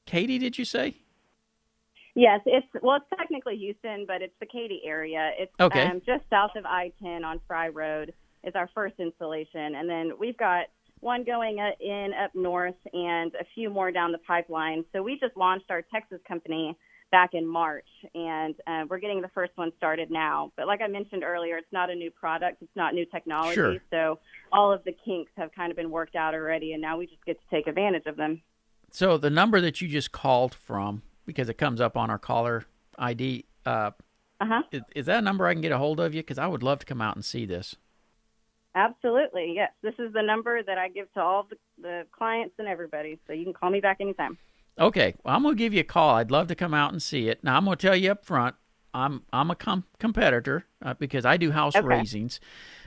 Katy, 0.06 0.38
did 0.38 0.56
you 0.58 0.64
say? 0.64 0.94
Yes, 2.14 2.40
it's 2.46 2.66
well, 2.80 2.96
it's 2.96 3.06
technically 3.18 3.56
Houston, 3.56 4.04
but 4.06 4.22
it's 4.22 4.34
the 4.38 4.46
Katy 4.46 4.82
area. 4.84 5.32
It's 5.36 5.52
Okay. 5.58 5.82
um, 5.82 6.00
just 6.06 6.22
south 6.30 6.52
of 6.54 6.64
I-10 6.64 7.24
on 7.24 7.40
Fry 7.48 7.68
Road. 7.68 8.14
Is 8.44 8.54
our 8.54 8.68
first 8.74 8.96
installation, 8.98 9.74
and 9.74 9.88
then 9.88 10.12
we've 10.20 10.36
got 10.36 10.66
one 11.04 11.22
going 11.22 11.60
uh, 11.60 11.70
in 11.80 12.12
up 12.14 12.34
north 12.34 12.74
and 12.92 13.32
a 13.34 13.44
few 13.54 13.70
more 13.70 13.92
down 13.92 14.10
the 14.10 14.18
pipeline. 14.18 14.84
So 14.92 15.02
we 15.02 15.18
just 15.20 15.36
launched 15.36 15.70
our 15.70 15.82
Texas 15.82 16.18
company 16.26 16.76
back 17.10 17.30
in 17.34 17.46
March, 17.46 17.86
and 18.14 18.54
uh, 18.66 18.84
we're 18.88 18.98
getting 18.98 19.20
the 19.20 19.28
first 19.28 19.52
one 19.56 19.70
started 19.76 20.10
now. 20.10 20.50
But 20.56 20.66
like 20.66 20.80
I 20.82 20.88
mentioned 20.88 21.22
earlier, 21.22 21.56
it's 21.58 21.72
not 21.72 21.90
a 21.90 21.94
new 21.94 22.10
product; 22.10 22.62
it's 22.62 22.74
not 22.74 22.94
new 22.94 23.04
technology. 23.04 23.54
Sure. 23.54 23.76
So 23.90 24.18
all 24.50 24.72
of 24.72 24.82
the 24.84 24.92
kinks 25.04 25.30
have 25.36 25.52
kind 25.54 25.70
of 25.70 25.76
been 25.76 25.90
worked 25.90 26.16
out 26.16 26.34
already, 26.34 26.72
and 26.72 26.82
now 26.82 26.96
we 26.98 27.06
just 27.06 27.24
get 27.24 27.38
to 27.38 27.46
take 27.54 27.66
advantage 27.68 28.06
of 28.06 28.16
them. 28.16 28.40
So 28.90 29.18
the 29.18 29.30
number 29.30 29.60
that 29.60 29.80
you 29.80 29.88
just 29.88 30.10
called 30.10 30.54
from, 30.54 31.02
because 31.26 31.48
it 31.48 31.58
comes 31.58 31.80
up 31.80 31.96
on 31.96 32.10
our 32.10 32.18
caller 32.18 32.64
ID, 32.98 33.44
uh, 33.66 33.90
Uh 34.40 34.46
huh. 34.46 34.62
is, 34.72 34.82
is 34.96 35.06
that 35.06 35.18
a 35.18 35.22
number 35.22 35.46
I 35.46 35.52
can 35.52 35.62
get 35.62 35.72
a 35.72 35.78
hold 35.78 36.00
of 36.00 36.14
you? 36.14 36.22
Because 36.22 36.38
I 36.38 36.46
would 36.46 36.62
love 36.62 36.78
to 36.80 36.86
come 36.86 37.02
out 37.02 37.14
and 37.14 37.24
see 37.24 37.44
this. 37.44 37.76
Absolutely, 38.74 39.52
yes. 39.54 39.70
This 39.82 39.94
is 39.98 40.12
the 40.12 40.22
number 40.22 40.62
that 40.62 40.78
I 40.78 40.88
give 40.88 41.12
to 41.14 41.20
all 41.20 41.46
the, 41.48 41.56
the 41.80 42.06
clients 42.10 42.54
and 42.58 42.66
everybody, 42.66 43.18
so 43.26 43.32
you 43.32 43.44
can 43.44 43.52
call 43.52 43.70
me 43.70 43.80
back 43.80 43.98
anytime. 44.00 44.36
Okay, 44.78 45.14
well, 45.22 45.36
I'm 45.36 45.42
going 45.42 45.54
to 45.54 45.58
give 45.58 45.72
you 45.72 45.80
a 45.80 45.84
call. 45.84 46.16
I'd 46.16 46.32
love 46.32 46.48
to 46.48 46.56
come 46.56 46.74
out 46.74 46.92
and 46.92 47.00
see 47.00 47.28
it. 47.28 47.44
Now, 47.44 47.56
I'm 47.56 47.64
going 47.64 47.76
to 47.76 47.86
tell 47.86 47.94
you 47.94 48.10
up 48.10 48.24
front, 48.24 48.56
I'm 48.92 49.22
I'm 49.32 49.50
a 49.50 49.56
com- 49.56 49.84
competitor 49.98 50.66
uh, 50.82 50.94
because 50.94 51.24
I 51.24 51.36
do 51.36 51.52
house 51.52 51.76
Okay. 51.76 51.86
raisings, 51.86 52.40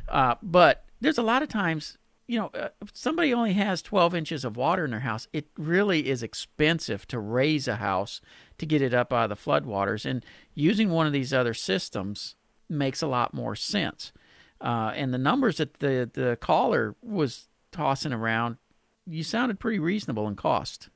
uh, 0.09 0.35
but 0.41 0.83
there's 0.99 1.17
a 1.17 1.23
lot 1.23 1.43
of 1.43 1.49
times, 1.49 1.97
you 2.27 2.39
know, 2.39 2.47
uh, 2.53 2.69
if 2.81 2.89
somebody 2.93 3.33
only 3.33 3.53
has 3.53 3.81
12 3.81 4.15
inches 4.15 4.43
of 4.43 4.57
water 4.57 4.85
in 4.85 4.91
their 4.91 5.01
house. 5.01 5.27
It 5.31 5.47
really 5.57 6.09
is 6.09 6.23
expensive 6.23 7.07
to 7.07 7.19
raise 7.19 7.67
a 7.67 7.75
house 7.77 8.19
to 8.57 8.65
get 8.65 8.81
it 8.81 8.93
up 8.93 9.13
out 9.13 9.29
of 9.31 9.37
the 9.37 9.51
floodwaters, 9.51 10.05
and 10.05 10.25
using 10.53 10.89
one 10.89 11.07
of 11.07 11.13
these 11.13 11.33
other 11.33 11.53
systems 11.53 12.35
makes 12.69 13.01
a 13.01 13.07
lot 13.07 13.33
more 13.33 13.55
sense. 13.55 14.11
Uh, 14.59 14.91
and 14.95 15.13
the 15.13 15.17
numbers 15.17 15.57
that 15.57 15.79
the 15.79 16.09
the 16.11 16.37
caller 16.41 16.95
was 17.01 17.47
tossing 17.71 18.13
around, 18.13 18.57
you 19.05 19.23
sounded 19.23 19.59
pretty 19.59 19.79
reasonable 19.79 20.27
in 20.27 20.35
cost. 20.35 20.89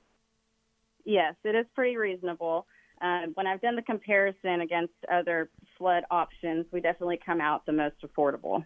Yes, 1.05 1.35
it 1.43 1.55
is 1.55 1.65
pretty 1.75 1.97
reasonable. 1.97 2.65
Um, 3.01 3.31
when 3.33 3.47
I've 3.47 3.61
done 3.61 3.75
the 3.75 3.81
comparison 3.81 4.61
against 4.61 4.93
other 5.11 5.49
flood 5.77 6.03
options, 6.11 6.65
we 6.71 6.81
definitely 6.81 7.19
come 7.23 7.41
out 7.41 7.65
the 7.65 7.71
most 7.71 7.95
affordable. 8.03 8.63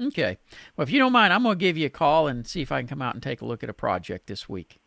Okay. 0.00 0.38
Well, 0.76 0.82
if 0.82 0.90
you 0.90 0.98
don't 0.98 1.12
mind, 1.12 1.32
I'm 1.32 1.42
going 1.42 1.58
to 1.58 1.62
give 1.62 1.76
you 1.76 1.86
a 1.86 1.90
call 1.90 2.26
and 2.26 2.46
see 2.46 2.62
if 2.62 2.72
I 2.72 2.80
can 2.80 2.88
come 2.88 3.02
out 3.02 3.14
and 3.14 3.22
take 3.22 3.42
a 3.42 3.44
look 3.44 3.62
at 3.62 3.68
a 3.68 3.74
project 3.74 4.26
this 4.26 4.48
week. 4.48 4.80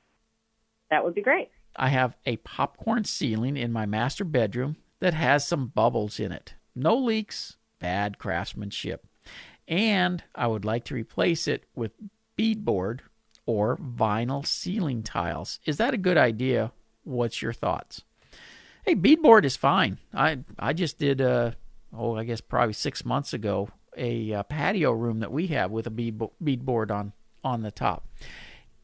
That 0.90 1.04
would 1.04 1.14
be 1.14 1.22
great. 1.22 1.50
I 1.76 1.90
have 1.90 2.16
a 2.26 2.38
popcorn 2.38 3.04
ceiling 3.04 3.58
in 3.58 3.72
my 3.72 3.86
master 3.86 4.24
bedroom 4.24 4.78
that 5.00 5.14
has 5.14 5.46
some 5.46 5.68
bubbles 5.68 6.20
in 6.20 6.32
it. 6.32 6.56
No 6.76 6.96
leaks, 6.96 7.58
bad 7.80 8.18
craftsmanship. 8.18 9.06
And 9.68 10.24
I 10.36 10.48
would 10.48 10.66
like 10.66 10.86
to 10.86 10.96
replace 10.96 11.48
it 11.48 11.64
with 11.76 11.92
beadboard 12.38 13.00
or 13.46 13.78
vinyl 13.78 14.46
ceiling 14.46 15.04
tiles. 15.04 15.60
Is 15.66 15.78
that 15.78 15.94
a 15.94 15.98
good 15.98 16.18
idea? 16.18 16.72
What's 17.04 17.42
your 17.42 17.54
thoughts? 17.54 18.02
Hey, 18.86 18.96
beadboard 18.96 19.46
is 19.46 19.56
fine. 19.56 19.98
I 20.14 20.40
I 20.60 20.74
just 20.74 21.00
did 21.00 21.22
uh 21.22 21.52
oh 21.96 22.16
I 22.16 22.24
guess 22.24 22.42
probably 22.42 22.74
six 22.74 23.06
months 23.06 23.34
ago 23.34 23.70
a 23.96 24.34
uh, 24.34 24.44
patio 24.44 24.92
room 24.92 25.20
that 25.20 25.32
we 25.32 25.48
have 25.48 25.72
with 25.72 25.88
a 25.88 25.92
bead 25.92 26.20
beadboard 26.44 26.92
on 26.92 27.14
on 27.44 27.62
the 27.62 27.72
top. 27.72 28.08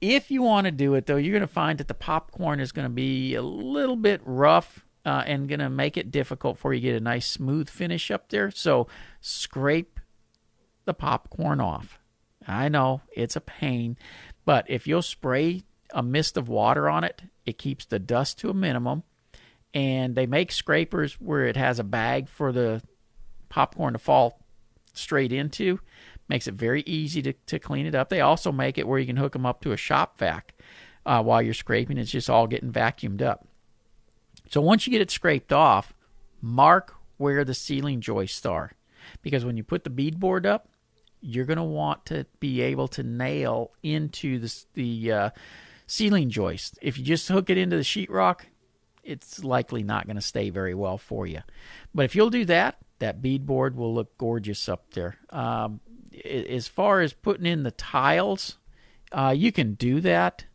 If 0.01 0.31
you 0.31 0.41
want 0.41 0.65
to 0.65 0.71
do 0.71 0.93
it 0.93 1.05
though, 1.05 1.17
you're 1.17 1.33
going 1.33 1.41
to 1.41 1.47
find 1.47 1.77
that 1.79 1.87
the 1.87 1.93
popcorn 1.93 2.59
is 2.59 2.71
going 2.71 2.85
to 2.85 2.93
be 2.93 3.35
a 3.35 3.41
little 3.41 3.97
bit 3.97 4.21
rough 4.23 4.85
uh, 5.05 5.23
and 5.25 5.49
going 5.49 5.59
to 5.59 5.69
make 5.69 5.97
it 5.97 6.11
difficult 6.11 6.57
for 6.57 6.73
you 6.73 6.79
to 6.79 6.87
get 6.87 6.95
a 6.95 7.03
nice 7.03 7.27
smooth 7.27 7.69
finish 7.69 8.09
up 8.09 8.29
there. 8.29 8.51
So 8.51 8.87
scrape 9.19 9.99
the 10.89 10.93
popcorn 10.95 11.61
off. 11.61 11.99
I 12.47 12.67
know 12.67 13.01
it's 13.11 13.35
a 13.35 13.41
pain, 13.41 13.95
but 14.43 14.65
if 14.67 14.87
you'll 14.87 15.03
spray 15.03 15.61
a 15.93 16.01
mist 16.01 16.35
of 16.35 16.49
water 16.49 16.89
on 16.89 17.03
it, 17.03 17.21
it 17.45 17.59
keeps 17.59 17.85
the 17.85 17.99
dust 17.99 18.39
to 18.39 18.49
a 18.49 18.55
minimum. 18.55 19.03
And 19.71 20.15
they 20.15 20.25
make 20.25 20.51
scrapers 20.51 21.13
where 21.21 21.45
it 21.45 21.55
has 21.55 21.77
a 21.77 21.83
bag 21.83 22.27
for 22.27 22.51
the 22.51 22.81
popcorn 23.49 23.93
to 23.93 23.99
fall 23.99 24.41
straight 24.93 25.31
into. 25.31 25.79
Makes 26.27 26.47
it 26.47 26.55
very 26.55 26.81
easy 26.87 27.21
to, 27.21 27.33
to 27.33 27.59
clean 27.59 27.85
it 27.85 27.93
up. 27.93 28.09
They 28.09 28.21
also 28.21 28.51
make 28.51 28.79
it 28.79 28.87
where 28.87 28.97
you 28.97 29.05
can 29.05 29.17
hook 29.17 29.33
them 29.33 29.45
up 29.45 29.61
to 29.61 29.71
a 29.71 29.77
shop 29.77 30.17
vac 30.17 30.55
uh, 31.05 31.21
while 31.21 31.39
you're 31.39 31.53
scraping. 31.53 31.99
It's 31.99 32.09
just 32.09 32.31
all 32.31 32.47
getting 32.47 32.71
vacuumed 32.71 33.21
up. 33.21 33.47
So 34.49 34.59
once 34.59 34.87
you 34.87 34.91
get 34.91 35.01
it 35.01 35.11
scraped 35.11 35.53
off, 35.53 35.93
mark 36.41 36.95
where 37.17 37.45
the 37.45 37.53
ceiling 37.53 38.01
joists 38.01 38.43
are. 38.43 38.71
Because 39.21 39.45
when 39.45 39.55
you 39.55 39.63
put 39.63 39.83
the 39.83 39.91
beadboard 39.91 40.47
up, 40.47 40.67
you're 41.21 41.45
going 41.45 41.57
to 41.57 41.63
want 41.63 42.05
to 42.07 42.25
be 42.39 42.61
able 42.61 42.87
to 42.89 43.03
nail 43.03 43.71
into 43.83 44.39
the, 44.39 44.63
the 44.73 45.11
uh, 45.11 45.29
ceiling 45.87 46.29
joist. 46.29 46.77
If 46.81 46.97
you 46.97 47.03
just 47.03 47.27
hook 47.27 47.49
it 47.49 47.57
into 47.57 47.77
the 47.77 47.83
sheetrock, 47.83 48.41
it's 49.03 49.43
likely 49.43 49.83
not 49.83 50.05
going 50.05 50.15
to 50.15 50.21
stay 50.21 50.49
very 50.49 50.73
well 50.73 50.97
for 50.97 51.25
you. 51.25 51.41
But 51.93 52.05
if 52.05 52.15
you'll 52.15 52.29
do 52.29 52.45
that, 52.45 52.77
that 52.99 53.21
beadboard 53.21 53.75
will 53.75 53.93
look 53.93 54.17
gorgeous 54.17 54.69
up 54.69 54.93
there. 54.93 55.17
Um, 55.29 55.79
as 56.23 56.67
far 56.67 57.01
as 57.01 57.13
putting 57.13 57.45
in 57.45 57.63
the 57.63 57.71
tiles, 57.71 58.57
uh, 59.11 59.33
you 59.35 59.51
can 59.51 59.73
do 59.73 60.01
that. 60.01 60.45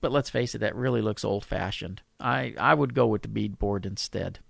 But 0.00 0.12
let's 0.12 0.30
face 0.30 0.54
it, 0.54 0.58
that 0.58 0.76
really 0.76 1.00
looks 1.00 1.24
old 1.24 1.44
fashioned. 1.44 2.02
I, 2.20 2.54
I 2.58 2.74
would 2.74 2.94
go 2.94 3.06
with 3.06 3.22
the 3.22 3.28
beadboard 3.28 3.86
instead. 3.86 4.40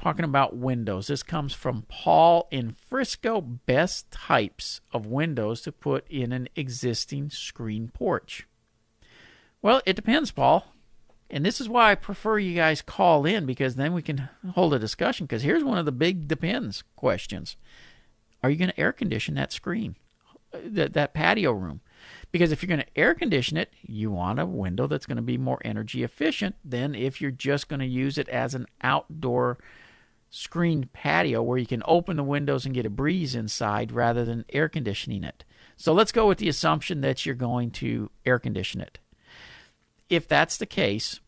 Talking 0.00 0.24
about 0.24 0.56
windows, 0.56 1.08
this 1.08 1.22
comes 1.22 1.52
from 1.52 1.82
Paul 1.88 2.46
in 2.50 2.76
Frisco. 2.88 3.40
Best 3.40 4.10
types 4.10 4.80
of 4.92 5.06
windows 5.06 5.62
to 5.62 5.72
put 5.72 6.06
in 6.08 6.32
an 6.32 6.48
existing 6.54 7.30
screen 7.30 7.88
porch. 7.88 8.46
Well, 9.62 9.82
it 9.84 9.96
depends, 9.96 10.30
Paul. 10.30 10.66
And 11.28 11.44
this 11.44 11.60
is 11.60 11.68
why 11.68 11.90
I 11.90 11.96
prefer 11.96 12.38
you 12.38 12.54
guys 12.54 12.82
call 12.82 13.26
in 13.26 13.46
because 13.46 13.74
then 13.74 13.92
we 13.92 14.02
can 14.02 14.28
hold 14.54 14.74
a 14.74 14.78
discussion. 14.78 15.26
Because 15.26 15.42
here's 15.42 15.64
one 15.64 15.78
of 15.78 15.84
the 15.84 15.92
big 15.92 16.28
depends 16.28 16.84
questions 16.94 17.56
Are 18.42 18.50
you 18.50 18.56
going 18.56 18.70
to 18.70 18.80
air 18.80 18.92
condition 18.92 19.34
that 19.34 19.52
screen, 19.52 19.96
that, 20.52 20.92
that 20.92 21.14
patio 21.14 21.50
room? 21.52 21.80
Because 22.30 22.52
if 22.52 22.62
you're 22.62 22.68
going 22.68 22.80
to 22.80 22.98
air 22.98 23.14
condition 23.14 23.56
it, 23.56 23.72
you 23.82 24.10
want 24.10 24.38
a 24.38 24.46
window 24.46 24.86
that's 24.86 25.06
going 25.06 25.16
to 25.16 25.22
be 25.22 25.38
more 25.38 25.58
energy 25.64 26.04
efficient 26.04 26.54
than 26.64 26.94
if 26.94 27.20
you're 27.20 27.30
just 27.30 27.68
going 27.68 27.80
to 27.80 27.86
use 27.86 28.18
it 28.18 28.28
as 28.28 28.54
an 28.54 28.66
outdoor 28.82 29.58
screened 30.36 30.92
patio 30.92 31.42
where 31.42 31.58
you 31.58 31.66
can 31.66 31.82
open 31.86 32.16
the 32.16 32.22
windows 32.22 32.66
and 32.66 32.74
get 32.74 32.86
a 32.86 32.90
breeze 32.90 33.34
inside 33.34 33.90
rather 33.90 34.24
than 34.24 34.44
air 34.52 34.68
conditioning 34.68 35.24
it. 35.24 35.44
So 35.76 35.92
let's 35.92 36.12
go 36.12 36.28
with 36.28 36.38
the 36.38 36.48
assumption 36.48 37.00
that 37.00 37.24
you're 37.24 37.34
going 37.34 37.70
to 37.72 38.10
air 38.24 38.38
condition 38.38 38.80
it. 38.80 38.98
If 40.08 40.28
that's 40.28 40.58
the 40.58 40.66
case, 40.66 41.20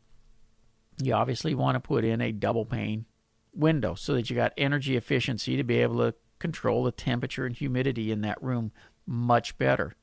you 1.03 1.15
obviously 1.15 1.55
want 1.55 1.77
to 1.77 1.81
put 1.81 2.05
in 2.05 2.21
a 2.21 2.33
double 2.33 2.65
pane 2.65 3.07
window 3.55 3.95
so 3.95 4.15
that 4.15 4.29
you 4.29 4.37
got 4.37 4.53
energy 4.57 4.97
efficiency 4.97 5.57
to 5.57 5.65
be 5.65 5.79
able 5.79 5.99
to 5.99 6.15
control 6.39 6.85
the 6.85 6.93
temperature 6.93 7.47
and 7.47 7.57
humidity 7.57 8.13
in 8.13 8.21
that 8.21 8.43
room 8.43 8.73
much 9.07 9.57
better. 9.59 9.95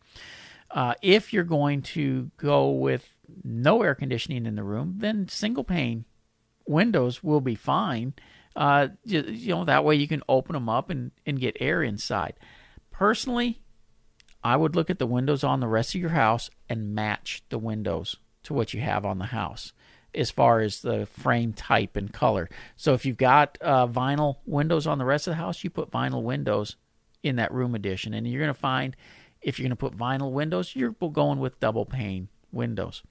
Uh, 0.71 0.95
if 1.01 1.31
you're 1.31 1.43
going 1.43 1.81
to 1.81 2.31
go 2.37 2.69
with 2.71 3.07
no 3.43 3.81
air 3.81 3.95
conditioning 3.95 4.45
in 4.45 4.55
the 4.55 4.63
room, 4.63 4.95
then 4.97 5.27
single 5.27 5.63
pane 5.63 6.05
windows 6.67 7.23
will 7.23 7.41
be 7.41 7.55
fine. 7.55 8.13
Uh, 8.55 8.89
you, 9.03 9.21
you 9.23 9.53
know, 9.53 9.65
that 9.65 9.83
way 9.83 9.95
you 9.95 10.07
can 10.07 10.23
open 10.29 10.53
them 10.53 10.69
up 10.69 10.89
and, 10.89 11.11
and 11.25 11.39
get 11.39 11.57
air 11.59 11.83
inside. 11.83 12.33
Personally, 12.91 13.59
I 14.43 14.55
would 14.55 14.75
look 14.75 14.89
at 14.89 14.99
the 14.99 15.07
windows 15.07 15.43
on 15.43 15.59
the 15.59 15.67
rest 15.67 15.95
of 15.95 16.01
your 16.01 16.11
house 16.11 16.49
and 16.69 16.95
match 16.95 17.43
the 17.49 17.57
windows 17.57 18.15
to 18.43 18.53
what 18.53 18.73
you 18.73 18.81
have 18.81 19.05
on 19.05 19.17
the 19.17 19.25
house 19.25 19.73
as 20.13 20.31
far 20.31 20.61
as 20.61 20.81
the 20.81 21.05
frame 21.05 21.51
type 21.51 21.95
and 21.95 22.13
color. 22.13 22.49
So 22.75 22.93
if 22.93 23.05
you've 23.05 23.17
got 23.17 23.57
uh, 23.61 23.87
vinyl 23.87 24.37
windows 24.45 24.87
on 24.87 24.97
the 24.97 25.05
rest 25.05 25.27
of 25.27 25.31
the 25.31 25.37
house, 25.37 25.63
you 25.63 25.69
put 25.69 25.91
vinyl 25.91 26.23
windows 26.23 26.77
in 27.21 27.35
that 27.35 27.53
room 27.53 27.75
addition. 27.75 28.13
And 28.13 28.27
you're 28.27 28.41
going 28.41 28.53
to 28.53 28.59
find 28.59 28.95
if 29.41 29.59
you're 29.59 29.65
going 29.65 29.71
to 29.71 29.75
put 29.75 29.97
vinyl 29.97 30.31
windows, 30.31 30.75
you're 30.75 30.91
going 30.91 31.39
with 31.39 31.59
double 31.59 31.85
pane 31.85 32.29
windows. 32.51 33.03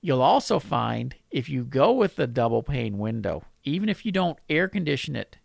You'll 0.00 0.22
also 0.22 0.58
find 0.58 1.14
if 1.30 1.48
you 1.48 1.64
go 1.64 1.92
with 1.92 2.16
the 2.16 2.26
double 2.26 2.62
pane 2.62 2.98
window, 2.98 3.42
even 3.68 3.88
if 3.88 4.04
you 4.04 4.12
don't 4.12 4.38
air 4.48 4.68
condition 4.68 5.16
it, 5.16 5.38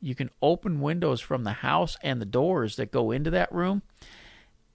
you 0.00 0.14
can 0.14 0.30
open 0.40 0.80
windows 0.80 1.20
from 1.20 1.44
the 1.44 1.52
house 1.52 1.96
and 2.02 2.20
the 2.20 2.26
doors 2.26 2.76
that 2.76 2.90
go 2.90 3.10
into 3.10 3.30
that 3.30 3.52
room, 3.52 3.82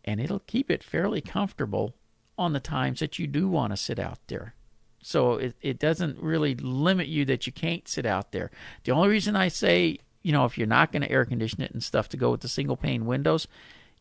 and 0.04 0.20
it'll 0.20 0.40
keep 0.40 0.70
it 0.70 0.84
fairly 0.84 1.22
comfortable 1.22 1.96
on 2.38 2.54
the 2.54 2.60
times 2.60 3.00
that 3.00 3.18
you 3.18 3.28
do 3.28 3.48
want 3.48 3.74
to 3.74 3.78
sit 3.78 3.98
out 3.98 4.20
there. 4.28 4.54
So 5.02 5.34
it, 5.34 5.56
it 5.62 5.80
doesn't 5.80 6.20
really 6.20 6.56
limit 6.56 7.08
you 7.08 7.26
that 7.26 7.46
you 7.46 7.54
can't 7.54 7.88
sit 7.88 8.06
out 8.06 8.32
there. 8.32 8.52
The 8.84 8.92
only 8.92 9.10
reason 9.10 9.36
I 9.36 9.48
say, 9.48 10.00
you 10.22 10.32
know, 10.32 10.46
if 10.46 10.58
you're 10.58 10.68
not 10.68 10.92
going 10.92 11.04
to 11.04 11.12
air 11.12 11.26
condition 11.26 11.62
it 11.62 11.72
and 11.72 11.84
stuff 11.84 12.10
to 12.10 12.18
go 12.18 12.32
with 12.32 12.42
the 12.42 12.48
single 12.48 12.78
pane 12.78 13.06
windows, 13.06 13.48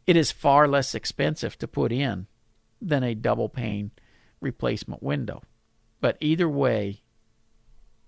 it 0.06 0.16
is 0.16 0.32
far 0.32 0.66
less 0.66 0.94
expensive 0.94 1.58
to 1.58 1.68
put 1.68 1.92
in 1.92 2.26
than 2.80 3.02
a 3.02 3.14
double 3.14 3.48
pane 3.48 3.90
replacement 4.40 5.02
window. 5.02 5.42
But 6.00 6.18
either 6.20 6.48
way, 6.48 7.02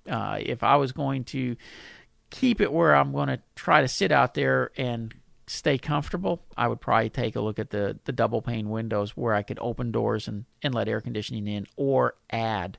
uh, 0.09 0.39
if 0.41 0.63
I 0.63 0.77
was 0.77 0.93
going 0.93 1.25
to 1.25 1.57
keep 2.31 2.61
it 2.61 2.73
where 2.73 2.95
I'm 2.95 3.13
going 3.13 3.29
to 3.29 3.41
try 3.55 3.81
to 3.81 3.89
sit 3.89 4.13
out 4.13 4.35
there 4.35 4.71
and 4.77 5.15
stay 5.47 5.79
comfortable, 5.79 6.43
I 6.57 6.69
would 6.69 6.81
probably 6.81 7.11
take 7.11 7.37
a 7.37 7.41
look 7.41 7.59
at 7.59 7.71
the, 7.71 7.99
the 8.05 8.13
double 8.13 8.43
pane 8.43 8.69
windows 8.69 9.17
where 9.17 9.35
I 9.35 9.43
could 9.43 9.59
open 9.61 9.93
doors 9.93 10.29
and, 10.29 10.45
and 10.63 10.75
let 10.75 10.89
air 10.89 11.01
conditioning 11.01 11.47
in 11.47 11.67
or 11.77 12.15
add 12.31 12.79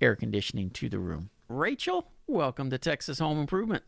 air 0.00 0.16
conditioning 0.16 0.70
to 0.70 0.88
the 0.88 0.98
room. 0.98 1.30
Rachel, 1.48 2.10
welcome 2.26 2.70
to 2.70 2.78
Texas 2.78 3.18
Home 3.18 3.40
Improvement. 3.40 3.84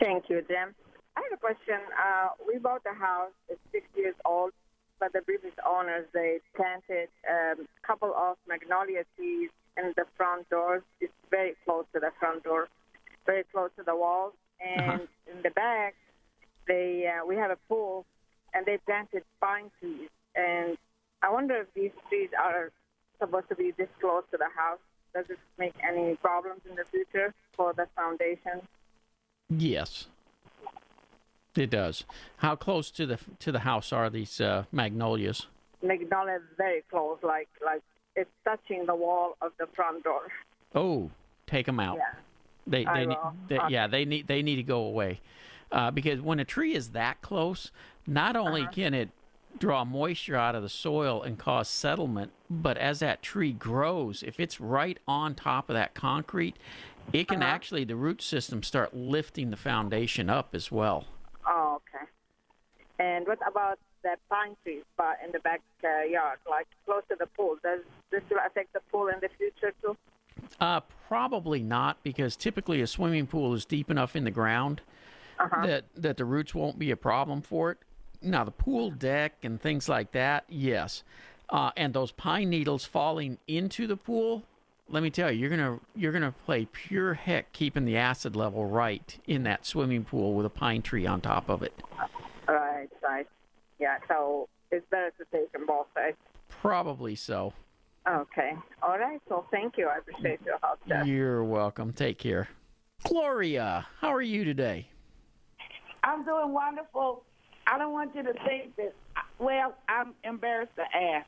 Thank 0.00 0.28
you, 0.28 0.42
Jim. 0.48 0.74
I 1.16 1.22
have 1.22 1.32
a 1.32 1.40
question. 1.40 1.80
Uh, 1.96 2.28
we 2.46 2.58
bought 2.58 2.84
the 2.84 2.92
house. 2.92 3.32
It's 3.48 3.60
six 3.72 3.86
years 3.96 4.14
old, 4.24 4.52
but 5.00 5.12
the 5.12 5.22
previous 5.22 5.54
owners 5.66 6.06
they 6.12 6.40
planted 6.54 7.08
a 7.28 7.52
um, 7.52 7.68
couple 7.82 8.14
of 8.14 8.36
magnolia 8.46 9.04
trees 9.16 9.50
in 9.76 9.92
the 9.96 10.04
front 10.16 10.48
doors. 10.50 10.82
It's 11.00 11.12
very 11.30 11.54
close 11.64 11.84
to 11.94 12.00
the 12.00 12.10
front 12.18 12.44
door, 12.44 12.68
very 13.24 13.44
close 13.52 13.70
to 13.76 13.82
the 13.84 13.94
walls, 13.94 14.34
uh-huh. 14.60 14.82
and 14.82 15.00
uh-huh. 15.02 15.32
in 15.36 15.42
the 15.42 15.50
back, 15.50 15.94
they 16.66 17.06
uh, 17.06 17.24
we 17.26 17.36
have 17.36 17.50
a 17.50 17.58
pool, 17.68 18.04
and 18.54 18.66
they 18.66 18.78
planted 18.78 19.22
pine 19.40 19.70
trees. 19.80 20.08
And 20.34 20.76
I 21.22 21.30
wonder 21.30 21.56
if 21.56 21.72
these 21.74 21.92
trees 22.08 22.30
are 22.38 22.70
supposed 23.18 23.48
to 23.48 23.54
be 23.54 23.72
this 23.76 23.88
close 24.00 24.24
to 24.30 24.36
the 24.36 24.48
house. 24.56 24.78
Does 25.14 25.24
it 25.30 25.38
make 25.58 25.74
any 25.82 26.16
problems 26.16 26.60
in 26.68 26.76
the 26.76 26.84
future 26.84 27.32
for 27.56 27.72
the 27.72 27.86
foundation? 27.96 28.60
Yes. 29.48 30.08
It 31.56 31.70
does. 31.70 32.04
How 32.38 32.54
close 32.54 32.90
to 32.92 33.06
the 33.06 33.18
to 33.38 33.50
the 33.50 33.60
house 33.60 33.92
are 33.92 34.10
these 34.10 34.40
uh, 34.40 34.64
magnolias? 34.72 35.46
Magnolia 35.82 36.40
very 36.58 36.82
close, 36.90 37.18
like 37.22 37.48
like 37.64 37.82
it's 38.16 38.30
touching 38.44 38.86
the 38.86 38.94
wall 38.94 39.36
of 39.40 39.52
the 39.58 39.66
front 39.74 40.04
door. 40.04 40.22
Oh, 40.74 41.10
take 41.46 41.66
them 41.66 41.78
out. 41.78 41.96
Yeah. 41.96 42.20
They 42.66 42.84
they, 42.84 43.06
need, 43.06 43.18
they 43.48 43.58
okay. 43.58 43.72
yeah 43.72 43.86
they 43.86 44.04
need 44.04 44.26
they 44.26 44.42
need 44.42 44.56
to 44.56 44.64
go 44.64 44.80
away, 44.80 45.20
uh, 45.70 45.92
because 45.92 46.20
when 46.20 46.40
a 46.40 46.44
tree 46.44 46.74
is 46.74 46.90
that 46.90 47.22
close, 47.22 47.70
not 48.06 48.34
only 48.34 48.62
uh-huh. 48.62 48.72
can 48.72 48.94
it 48.94 49.10
draw 49.58 49.84
moisture 49.84 50.36
out 50.36 50.54
of 50.54 50.62
the 50.62 50.68
soil 50.68 51.22
and 51.22 51.38
cause 51.38 51.68
settlement, 51.68 52.32
but 52.50 52.76
as 52.76 52.98
that 52.98 53.22
tree 53.22 53.52
grows, 53.52 54.22
if 54.22 54.40
it's 54.40 54.60
right 54.60 54.98
on 55.06 55.34
top 55.34 55.70
of 55.70 55.74
that 55.74 55.94
concrete, 55.94 56.56
it 57.12 57.28
can 57.28 57.42
uh-huh. 57.42 57.52
actually 57.52 57.84
the 57.84 57.96
root 57.96 58.20
system 58.20 58.62
start 58.62 58.94
lifting 58.94 59.50
the 59.50 59.56
foundation 59.56 60.28
up 60.28 60.48
as 60.52 60.72
well. 60.72 61.04
Oh, 61.46 61.80
okay. 61.94 62.04
And 62.98 63.26
what 63.26 63.38
about 63.48 63.78
that 64.06 64.20
pine 64.30 64.56
tree 64.62 64.82
spot 64.94 65.16
in 65.24 65.32
the 65.32 65.40
backyard, 65.40 66.38
like 66.48 66.68
close 66.84 67.02
to 67.08 67.16
the 67.18 67.26
pool? 67.26 67.56
Does 67.62 67.80
this 68.10 68.22
will 68.30 68.38
affect 68.46 68.72
the 68.72 68.80
pool 68.92 69.08
in 69.08 69.16
the 69.20 69.28
future 69.36 69.74
too? 69.82 69.96
Uh, 70.60 70.80
probably 71.08 71.60
not, 71.60 72.02
because 72.04 72.36
typically 72.36 72.80
a 72.80 72.86
swimming 72.86 73.26
pool 73.26 73.52
is 73.52 73.64
deep 73.64 73.90
enough 73.90 74.14
in 74.14 74.24
the 74.24 74.30
ground 74.30 74.80
uh-huh. 75.40 75.66
that 75.66 75.84
that 75.96 76.16
the 76.16 76.24
roots 76.24 76.54
won't 76.54 76.78
be 76.78 76.90
a 76.90 76.96
problem 76.96 77.42
for 77.42 77.72
it. 77.72 77.78
Now 78.22 78.44
the 78.44 78.52
pool 78.52 78.90
deck 78.90 79.34
and 79.42 79.60
things 79.60 79.88
like 79.88 80.12
that, 80.12 80.44
yes, 80.48 81.02
uh, 81.50 81.72
and 81.76 81.92
those 81.92 82.12
pine 82.12 82.48
needles 82.48 82.84
falling 82.84 83.38
into 83.48 83.86
the 83.86 83.96
pool. 83.96 84.44
Let 84.88 85.02
me 85.02 85.10
tell 85.10 85.32
you, 85.32 85.40
you're 85.40 85.50
gonna 85.50 85.80
you're 85.96 86.12
gonna 86.12 86.34
play 86.44 86.66
pure 86.66 87.14
heck 87.14 87.52
keeping 87.52 87.84
the 87.84 87.96
acid 87.96 88.36
level 88.36 88.66
right 88.66 89.18
in 89.26 89.42
that 89.42 89.66
swimming 89.66 90.04
pool 90.04 90.34
with 90.34 90.46
a 90.46 90.50
pine 90.50 90.82
tree 90.82 91.06
on 91.06 91.20
top 91.20 91.48
of 91.48 91.62
it. 91.64 91.82
Right, 93.80 93.86
right. 93.88 93.98
Yeah, 94.00 94.06
so 94.08 94.48
it's 94.70 94.86
better 94.90 95.12
to 95.18 95.24
take 95.32 95.52
them 95.52 95.66
both 95.66 95.86
sides. 95.94 96.16
Probably 96.48 97.14
so. 97.14 97.52
Okay. 98.08 98.52
All 98.82 98.98
right. 98.98 99.20
So 99.28 99.44
thank 99.50 99.76
you. 99.76 99.88
I 99.88 99.98
appreciate 99.98 100.40
your 100.44 100.58
help. 100.62 100.78
Jeff. 100.88 101.06
You're 101.06 101.44
welcome. 101.44 101.92
Take 101.92 102.18
care. 102.18 102.48
Gloria, 103.04 103.86
how 104.00 104.12
are 104.12 104.22
you 104.22 104.44
today? 104.44 104.88
I'm 106.04 106.24
doing 106.24 106.52
wonderful. 106.52 107.22
I 107.66 107.78
don't 107.78 107.92
want 107.92 108.14
you 108.14 108.22
to 108.22 108.32
think 108.32 108.76
that. 108.76 108.94
Well, 109.38 109.74
I'm 109.88 110.14
embarrassed 110.24 110.72
to 110.76 110.82
ask, 110.96 111.26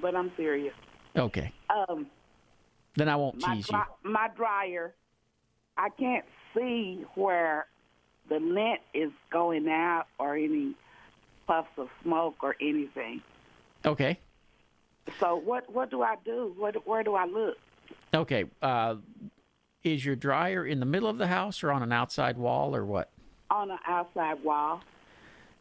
but 0.00 0.14
I'm 0.14 0.32
serious. 0.36 0.74
Okay. 1.16 1.52
Um. 1.70 2.06
Then 2.96 3.08
I 3.08 3.16
won't 3.16 3.40
tease 3.40 3.68
dry, 3.68 3.84
you. 4.04 4.10
My 4.10 4.28
dryer, 4.36 4.94
I 5.76 5.90
can't 5.90 6.24
see 6.54 7.04
where 7.14 7.66
the 8.28 8.40
lint 8.40 8.80
is 8.92 9.12
going 9.32 9.68
out 9.68 10.06
or 10.18 10.36
any 10.36 10.74
puffs 11.50 11.68
of 11.78 11.88
smoke 12.04 12.36
or 12.42 12.54
anything. 12.60 13.20
Okay. 13.84 14.20
So 15.18 15.34
what 15.34 15.68
what 15.72 15.90
do 15.90 16.02
I 16.02 16.14
do? 16.24 16.54
What 16.56 16.86
where 16.86 17.02
do 17.02 17.16
I 17.16 17.26
look? 17.26 17.56
Okay. 18.14 18.44
Uh, 18.62 18.96
is 19.82 20.04
your 20.04 20.14
dryer 20.14 20.64
in 20.64 20.78
the 20.78 20.86
middle 20.86 21.08
of 21.08 21.18
the 21.18 21.26
house 21.26 21.64
or 21.64 21.72
on 21.72 21.82
an 21.82 21.90
outside 21.90 22.38
wall 22.38 22.76
or 22.76 22.84
what? 22.84 23.10
On 23.50 23.68
an 23.70 23.78
outside 23.88 24.44
wall. 24.44 24.82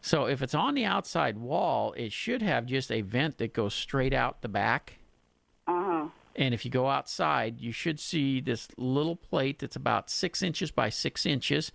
So 0.01 0.25
if 0.25 0.43
it's 0.43 0.53
on 0.53 0.75
the 0.75 0.85
outside 0.85 1.39
wall, 1.39 1.93
it 1.97 2.11
should 2.11 2.43
have 2.43 2.67
just 2.67 2.91
a 2.91 3.01
vent 3.01 3.39
that 3.39 3.53
goes 3.53 3.73
straight 3.73 4.13
out 4.13 4.43
the 4.43 4.47
back. 4.47 4.99
Uh 5.65 5.83
huh. 5.83 6.07
And 6.35 6.53
if 6.53 6.65
you 6.65 6.69
go 6.69 6.87
outside, 6.87 7.59
you 7.59 7.71
should 7.71 7.99
see 7.99 8.41
this 8.41 8.67
little 8.77 9.15
plate 9.15 9.59
that's 9.59 9.75
about 9.75 10.11
six 10.11 10.43
inches 10.43 10.69
by 10.69 10.89
six 10.89 11.25
inches 11.25 11.71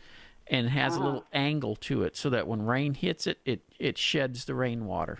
and 0.46 0.68
has 0.68 0.94
uh-huh. 0.94 1.02
a 1.02 1.04
little 1.04 1.24
angle 1.32 1.76
to 1.76 2.02
it 2.02 2.16
so 2.16 2.30
that 2.30 2.46
when 2.46 2.62
rain 2.62 2.94
hits 2.94 3.26
it, 3.26 3.38
it, 3.44 3.62
it 3.78 3.98
sheds 3.98 4.44
the 4.44 4.54
rainwater. 4.54 5.18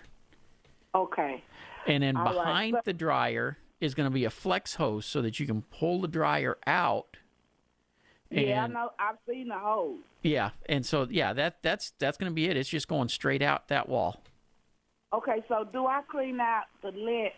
Okay. 0.95 1.43
And 1.87 2.03
then 2.03 2.17
All 2.17 2.33
behind 2.33 2.75
right. 2.75 2.85
the 2.85 2.93
dryer 2.93 3.59
is 3.81 3.95
going 3.95 4.09
to 4.09 4.15
be 4.15 4.25
a 4.25 4.31
flex 4.31 4.75
hose 4.75 5.07
so 5.07 5.23
that 5.23 5.39
you 5.41 5.47
can 5.47 5.63
pull 5.63 6.01
the 6.01 6.09
dryer 6.09 6.57
out. 6.67 7.17
yeah, 8.31 8.65
I 8.65 8.67
know. 8.67 8.91
I've 8.99 9.17
seen 9.29 9.49
the 9.49 9.59
hose. 9.59 9.99
Yeah, 10.23 10.51
and 10.67 10.87
so 10.87 11.07
yeah, 11.11 11.35
that 11.35 11.63
that's 11.63 11.93
that's 11.99 12.17
going 12.17 12.31
to 12.31 12.35
be 12.35 12.47
it. 12.47 12.57
It's 12.57 12.69
just 12.69 12.89
going 12.89 13.09
straight 13.09 13.43
out 13.43 13.69
that 13.69 13.89
wall. 13.89 14.23
Okay, 15.13 15.45
so 15.49 15.69
do 15.71 15.87
I 15.87 16.01
clean 16.11 16.41
out 16.41 16.65
the 16.83 16.91
lint 16.93 17.35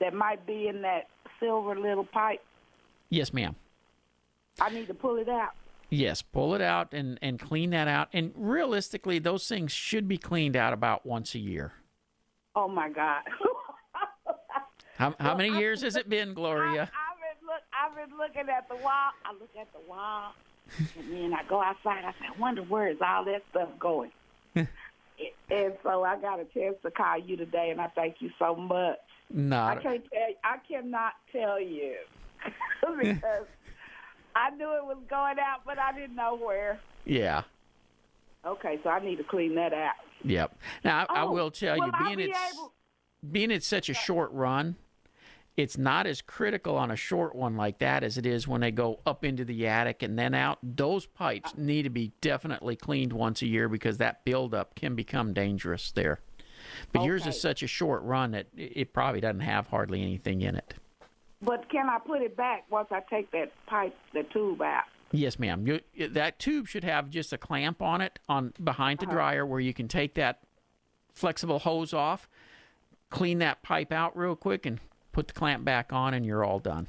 that 0.00 0.12
might 0.12 0.44
be 0.46 0.68
in 0.68 0.82
that 0.82 1.08
silver 1.40 1.78
little 1.78 2.04
pipe. 2.04 2.42
Yes, 3.08 3.32
ma'am. 3.32 3.54
I 4.60 4.70
need 4.70 4.88
to 4.88 4.94
pull 4.94 5.16
it 5.16 5.28
out. 5.28 5.52
Yes, 5.88 6.20
pull 6.22 6.54
it 6.54 6.60
out 6.60 6.92
and, 6.92 7.18
and 7.22 7.38
clean 7.38 7.70
that 7.70 7.88
out. 7.88 8.08
And 8.12 8.32
realistically, 8.34 9.18
those 9.18 9.46
things 9.46 9.72
should 9.72 10.08
be 10.08 10.18
cleaned 10.18 10.56
out 10.56 10.72
about 10.72 11.06
once 11.06 11.34
a 11.34 11.38
year. 11.38 11.72
Oh 12.54 12.68
my 12.68 12.88
God. 12.90 13.22
How, 14.96 15.14
how 15.20 15.36
many 15.36 15.50
years 15.58 15.82
has 15.82 15.94
it 15.94 16.08
been, 16.08 16.32
Gloria? 16.32 16.90
I, 16.90 17.12
I've 17.12 17.38
been 17.38 17.46
look. 17.46 17.62
I've 17.70 18.08
been 18.08 18.18
looking 18.18 18.48
at 18.50 18.66
the 18.66 18.76
wall. 18.76 19.10
I 19.26 19.32
look 19.32 19.50
at 19.60 19.70
the 19.74 19.86
wall, 19.86 20.32
and 20.78 21.12
then 21.12 21.34
I 21.34 21.44
go 21.46 21.60
outside. 21.60 22.02
I 22.02 22.12
say, 22.12 22.26
I 22.34 22.40
wonder 22.40 22.62
where 22.62 22.88
is 22.88 22.96
all 23.04 23.22
that 23.26 23.42
stuff 23.50 23.68
going. 23.78 24.10
and 24.54 24.68
so 25.82 26.02
I 26.02 26.18
got 26.18 26.40
a 26.40 26.46
chance 26.46 26.76
to 26.82 26.90
call 26.90 27.18
you 27.18 27.36
today, 27.36 27.68
and 27.70 27.78
I 27.78 27.88
thank 27.88 28.16
you 28.20 28.30
so 28.38 28.54
much. 28.54 28.96
No, 29.30 29.60
I 29.60 29.76
can't 29.76 30.02
tell. 30.10 30.34
I 30.44 30.56
cannot 30.66 31.12
tell 31.30 31.60
you 31.60 31.96
because 32.98 33.46
I 34.36 34.50
knew 34.50 34.70
it 34.76 34.84
was 34.84 34.98
going 35.08 35.38
out, 35.38 35.62
but 35.64 35.78
I 35.78 35.92
didn't 35.92 36.14
know 36.14 36.36
where. 36.36 36.78
Yeah. 37.06 37.42
Okay, 38.44 38.78
so 38.84 38.90
I 38.90 39.02
need 39.02 39.16
to 39.16 39.24
clean 39.24 39.54
that 39.54 39.72
out. 39.72 39.94
Yep. 40.24 40.58
Now 40.84 41.06
I, 41.08 41.20
I 41.20 41.22
Oh, 41.22 41.32
will 41.32 41.50
tell 41.50 41.76
you, 41.76 41.90
being 42.04 42.16
be 42.18 42.24
it's 42.24 42.38
able- 42.52 42.74
being 43.32 43.50
it's 43.50 43.66
such 43.66 43.88
a 43.88 43.94
short 43.94 44.30
run, 44.32 44.76
it's 45.56 45.78
not 45.78 46.06
as 46.06 46.20
critical 46.20 46.76
on 46.76 46.90
a 46.90 46.96
short 46.96 47.34
one 47.34 47.56
like 47.56 47.78
that 47.78 48.04
as 48.04 48.18
it 48.18 48.26
is 48.26 48.46
when 48.46 48.60
they 48.60 48.70
go 48.70 49.00
up 49.06 49.24
into 49.24 49.44
the 49.44 49.66
attic 49.66 50.02
and 50.02 50.18
then 50.18 50.34
out. 50.34 50.58
Those 50.62 51.06
pipes 51.06 51.52
uh-huh. 51.52 51.62
need 51.62 51.82
to 51.84 51.90
be 51.90 52.12
definitely 52.20 52.76
cleaned 52.76 53.14
once 53.14 53.40
a 53.40 53.46
year 53.46 53.68
because 53.70 53.96
that 53.98 54.24
buildup 54.24 54.74
can 54.74 54.94
become 54.94 55.32
dangerous 55.32 55.90
there. 55.92 56.20
But 56.92 57.04
yours 57.04 57.26
is 57.26 57.40
such 57.40 57.62
a 57.62 57.66
short 57.66 58.02
run 58.02 58.32
that 58.32 58.48
it 58.56 58.92
probably 58.92 59.20
doesn't 59.20 59.40
have 59.40 59.68
hardly 59.68 60.02
anything 60.02 60.42
in 60.42 60.56
it. 60.56 60.74
But 61.42 61.68
can 61.68 61.88
I 61.88 61.98
put 61.98 62.22
it 62.22 62.36
back 62.36 62.64
once 62.70 62.88
I 62.90 63.00
take 63.10 63.30
that 63.32 63.52
pipe, 63.66 63.96
the 64.12 64.22
tube 64.24 64.62
out? 64.62 64.84
Yes, 65.12 65.38
ma'am. 65.38 65.66
You, 65.66 66.08
that 66.08 66.38
tube 66.38 66.66
should 66.66 66.84
have 66.84 67.10
just 67.10 67.32
a 67.32 67.38
clamp 67.38 67.80
on 67.80 68.00
it 68.00 68.18
on 68.28 68.52
behind 68.62 69.00
the 69.00 69.06
uh-huh. 69.06 69.14
dryer 69.14 69.46
where 69.46 69.60
you 69.60 69.72
can 69.72 69.88
take 69.88 70.14
that 70.14 70.40
flexible 71.12 71.58
hose 71.58 71.92
off, 71.92 72.28
clean 73.10 73.38
that 73.38 73.62
pipe 73.62 73.92
out 73.92 74.16
real 74.16 74.34
quick, 74.34 74.66
and 74.66 74.80
put 75.12 75.28
the 75.28 75.34
clamp 75.34 75.64
back 75.64 75.92
on, 75.92 76.14
and 76.14 76.26
you're 76.26 76.44
all 76.44 76.58
done. 76.58 76.86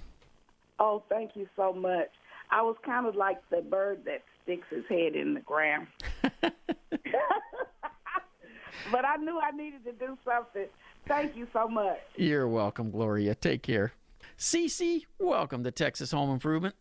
Oh, 0.80 1.04
thank 1.10 1.36
you 1.36 1.48
so 1.56 1.74
much. 1.74 2.10
I 2.50 2.62
was 2.62 2.76
kind 2.86 3.06
of 3.06 3.16
like 3.16 3.38
the 3.50 3.62
bird 3.62 4.06
that 4.06 4.24
sticks 4.44 4.68
his 4.70 4.86
head 4.90 5.16
in 5.16 5.34
the 5.34 5.42
ground. 5.42 5.88
but 8.92 9.06
I 9.06 9.18
knew 9.18 9.40
I 9.40 9.52
needed 9.52 9.84
to 9.86 9.92
do 9.94 10.18
something. 10.26 10.68
Thank 11.08 11.36
you 11.36 11.48
so 11.54 11.68
much. 11.68 12.00
You're 12.16 12.48
welcome, 12.48 12.92
Gloria. 12.92 13.36
Take 13.36 13.64
care. 13.64 13.94
Cece, 14.38 15.04
welcome 15.18 15.64
to 15.64 15.72
Texas 15.72 16.12
Home 16.12 16.30
Improvement. 16.30 16.76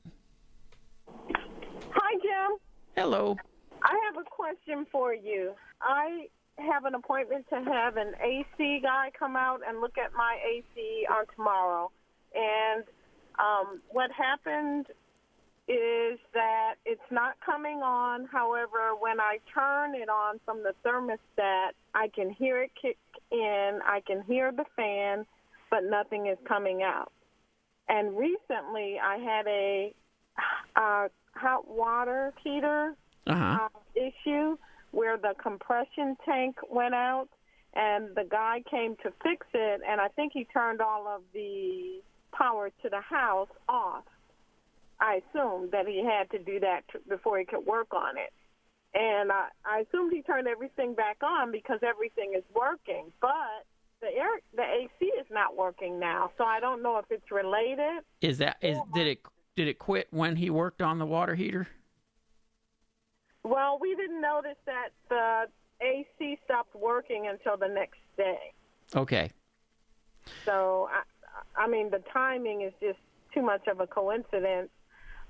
Hi, 1.08 2.14
Jim. 2.22 2.58
Hello. 2.94 3.34
I 3.82 3.98
have 4.06 4.22
a 4.22 4.28
question 4.28 4.86
for 4.92 5.14
you. 5.14 5.54
I 5.80 6.26
have 6.58 6.84
an 6.84 6.94
appointment 6.94 7.46
to 7.48 7.56
have 7.56 7.96
an 7.96 8.12
AC 8.22 8.80
guy 8.82 9.10
come 9.18 9.36
out 9.36 9.60
and 9.66 9.80
look 9.80 9.96
at 9.96 10.12
my 10.12 10.36
AC 10.46 11.06
on 11.10 11.24
tomorrow. 11.34 11.90
And 12.34 12.84
um, 13.38 13.80
what 13.88 14.10
happened 14.12 14.88
is 15.66 16.18
that 16.34 16.74
it's 16.84 17.00
not 17.10 17.36
coming 17.44 17.78
on. 17.78 18.26
However, 18.30 18.92
when 19.00 19.18
I 19.18 19.38
turn 19.54 19.94
it 19.94 20.10
on 20.10 20.40
from 20.44 20.62
the 20.62 20.74
thermostat, 20.84 21.70
I 21.94 22.08
can 22.14 22.28
hear 22.28 22.62
it 22.62 22.72
kick 22.80 22.98
in, 23.32 23.80
I 23.82 24.02
can 24.06 24.22
hear 24.28 24.52
the 24.52 24.66
fan, 24.76 25.24
but 25.70 25.84
nothing 25.84 26.26
is 26.26 26.36
coming 26.46 26.82
out. 26.82 27.12
And 27.88 28.16
recently, 28.16 28.98
I 29.02 29.16
had 29.16 29.46
a 29.46 29.94
uh, 30.76 31.08
hot 31.34 31.68
water 31.68 32.32
heater 32.42 32.94
Uh 33.26 33.34
huh. 33.34 33.58
uh, 33.74 33.78
issue 33.94 34.56
where 34.90 35.16
the 35.16 35.34
compression 35.42 36.16
tank 36.24 36.56
went 36.70 36.94
out 36.94 37.28
and 37.74 38.14
the 38.14 38.24
guy 38.24 38.62
came 38.70 38.96
to 39.02 39.12
fix 39.22 39.46
it 39.52 39.80
and 39.86 40.00
I 40.00 40.08
think 40.08 40.32
he 40.32 40.44
turned 40.44 40.80
all 40.80 41.06
of 41.06 41.22
the 41.34 42.00
power 42.32 42.70
to 42.82 42.88
the 42.88 43.00
house 43.00 43.48
off. 43.68 44.04
I 45.00 45.20
assumed 45.22 45.72
that 45.72 45.86
he 45.86 46.02
had 46.04 46.30
to 46.30 46.38
do 46.38 46.60
that 46.60 46.82
t- 46.90 46.98
before 47.08 47.38
he 47.38 47.44
could 47.44 47.66
work 47.66 47.92
on 47.92 48.16
it. 48.16 48.32
And 48.94 49.30
I, 49.30 49.48
I 49.64 49.80
assumed 49.80 50.12
he 50.12 50.22
turned 50.22 50.48
everything 50.48 50.94
back 50.94 51.18
on 51.22 51.52
because 51.52 51.80
everything 51.82 52.32
is 52.36 52.44
working, 52.54 53.12
but 53.20 53.66
the 54.00 54.08
air, 54.08 54.28
the 54.54 54.62
AC 54.62 55.06
is 55.20 55.26
not 55.30 55.56
working 55.56 55.98
now. 55.98 56.30
So 56.38 56.44
I 56.44 56.60
don't 56.60 56.82
know 56.82 56.98
if 56.98 57.06
it's 57.10 57.30
related. 57.30 58.02
Is 58.20 58.38
that 58.38 58.56
is 58.60 58.78
did 58.94 59.06
it 59.06 59.20
did 59.56 59.68
it 59.68 59.78
quit 59.78 60.08
when 60.10 60.36
he 60.36 60.50
worked 60.50 60.82
on 60.82 60.98
the 60.98 61.06
water 61.06 61.34
heater? 61.34 61.66
Well, 63.42 63.78
we 63.80 63.94
didn't 63.94 64.20
notice 64.20 64.56
that 64.66 64.88
the 65.08 65.46
AC 65.80 66.38
stopped 66.44 66.74
working 66.74 67.28
until 67.28 67.56
the 67.56 67.72
next 67.72 68.00
day. 68.16 68.52
Okay. 68.94 69.30
So, 70.44 70.88
I, 70.92 71.62
I 71.62 71.68
mean, 71.68 71.90
the 71.90 72.02
timing 72.12 72.62
is 72.62 72.72
just 72.80 72.98
too 73.32 73.42
much 73.42 73.66
of 73.68 73.80
a 73.80 73.86
coincidence. 73.86 74.70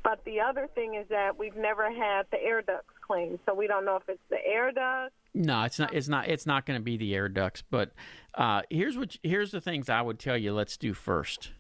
But 0.03 0.25
the 0.25 0.41
other 0.41 0.69
thing 0.75 0.95
is 0.95 1.07
that 1.11 1.37
we've 1.37 1.57
never 1.57 1.93
had 1.93 2.27
the 2.31 2.41
air 2.41 2.63
ducts 2.63 2.95
cleaned, 3.07 3.41
so 3.45 3.55
we 3.55 3.67
don't 3.67 3.85
know 3.85 3.97
if 3.97 4.09
it's 4.09 4.21
the 4.31 4.39
air 4.47 4.71
duct. 4.73 5.13
No, 5.37 5.65
it's 5.65 5.79
not. 5.79 5.93
It's 5.93 6.09
not. 6.09 6.29
It's 6.29 6.47
not 6.47 6.65
going 6.65 6.81
to 6.81 6.83
be 6.83 6.97
the 6.97 7.15
air 7.15 7.29
ducts. 7.29 7.63
But 7.69 7.93
uh, 8.35 8.63
here's 8.71 8.97
what. 8.97 9.17
Here's 9.23 9.51
the 9.51 9.61
things 9.61 9.91
I 9.91 10.01
would 10.01 10.19
tell 10.19 10.37
you. 10.37 10.55
Let's 10.55 10.79
do 10.79 10.95
first. 10.95 11.51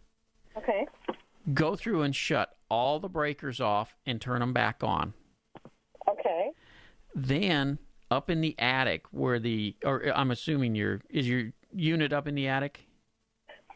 Okay. 0.57 0.87
Go 1.53 1.77
through 1.77 2.01
and 2.01 2.17
shut 2.17 2.57
all 2.71 2.99
the 2.99 3.11
breakers 3.11 3.61
off 3.61 3.95
and 4.07 4.19
turn 4.19 4.41
them 4.41 4.55
back 4.55 4.83
on. 4.83 5.13
Okay. 6.09 6.53
Then 7.15 7.79
up 8.11 8.31
in 8.31 8.41
the 8.41 8.59
attic, 8.59 9.05
where 9.11 9.39
the 9.39 9.77
or 9.85 10.11
I'm 10.15 10.31
assuming 10.31 10.75
your 10.75 11.03
is 11.11 11.29
your 11.29 11.53
unit 11.71 12.15
up 12.15 12.27
in 12.27 12.35
the 12.35 12.49
attic. 12.49 12.87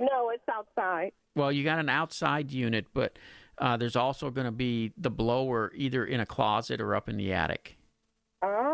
No, 0.01 0.31
it's 0.31 0.49
outside. 0.51 1.13
Well, 1.37 1.53
you 1.53 1.63
got 1.63 1.79
an 1.79 1.91
outside 1.91 2.51
unit, 2.51 2.87
but 2.95 3.19
uh, 3.59 3.77
there's 3.77 3.97
also 3.97 4.31
going 4.31 4.47
to 4.47 4.51
be 4.51 4.93
the 4.97 5.11
blower 5.11 5.71
either 5.75 6.07
in 6.07 6.21
a 6.21 6.27
closet 6.27 6.81
or 6.81 6.97
up 6.97 7.11
in 7.11 7.19
the 7.19 7.35
attic. 7.35 7.77
Oh, 8.43 8.70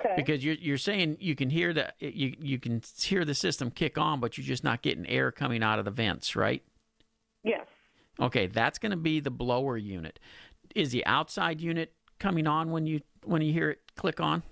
okay. 0.00 0.14
Because 0.16 0.44
you're 0.44 0.54
you're 0.54 0.78
saying 0.78 1.16
you 1.20 1.34
can 1.34 1.50
hear 1.50 1.72
the 1.72 1.92
you 1.98 2.34
you 2.40 2.58
can 2.58 2.82
hear 2.98 3.24
the 3.24 3.34
system 3.34 3.70
kick 3.70 3.98
on, 3.98 4.20
but 4.20 4.36
you're 4.38 4.46
just 4.46 4.64
not 4.64 4.82
getting 4.82 5.06
air 5.06 5.30
coming 5.32 5.62
out 5.62 5.78
of 5.78 5.84
the 5.84 5.90
vents, 5.90 6.36
right? 6.36 6.62
yes. 7.44 7.66
Okay, 8.18 8.46
that's 8.46 8.78
going 8.78 8.90
to 8.90 8.96
be 8.96 9.20
the 9.20 9.30
blower 9.30 9.76
unit. 9.76 10.18
Is 10.74 10.90
the 10.90 11.04
outside 11.04 11.60
unit 11.60 11.92
coming 12.18 12.46
on 12.46 12.70
when 12.70 12.86
you 12.86 13.00
when 13.24 13.42
you 13.42 13.52
hear 13.52 13.70
it 13.70 13.80
click 13.96 14.20
on? 14.20 14.42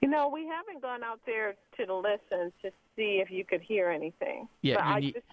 You 0.00 0.08
know, 0.08 0.28
we 0.28 0.46
haven't 0.46 0.80
gone 0.80 1.02
out 1.02 1.20
there 1.26 1.56
to 1.76 1.94
listen 1.94 2.52
to 2.62 2.70
see 2.96 3.20
if 3.22 3.30
you 3.30 3.44
could 3.44 3.60
hear 3.60 3.90
anything. 3.90 4.48
Yeah, 4.62 4.96
you 4.98 5.12
just, 5.12 5.26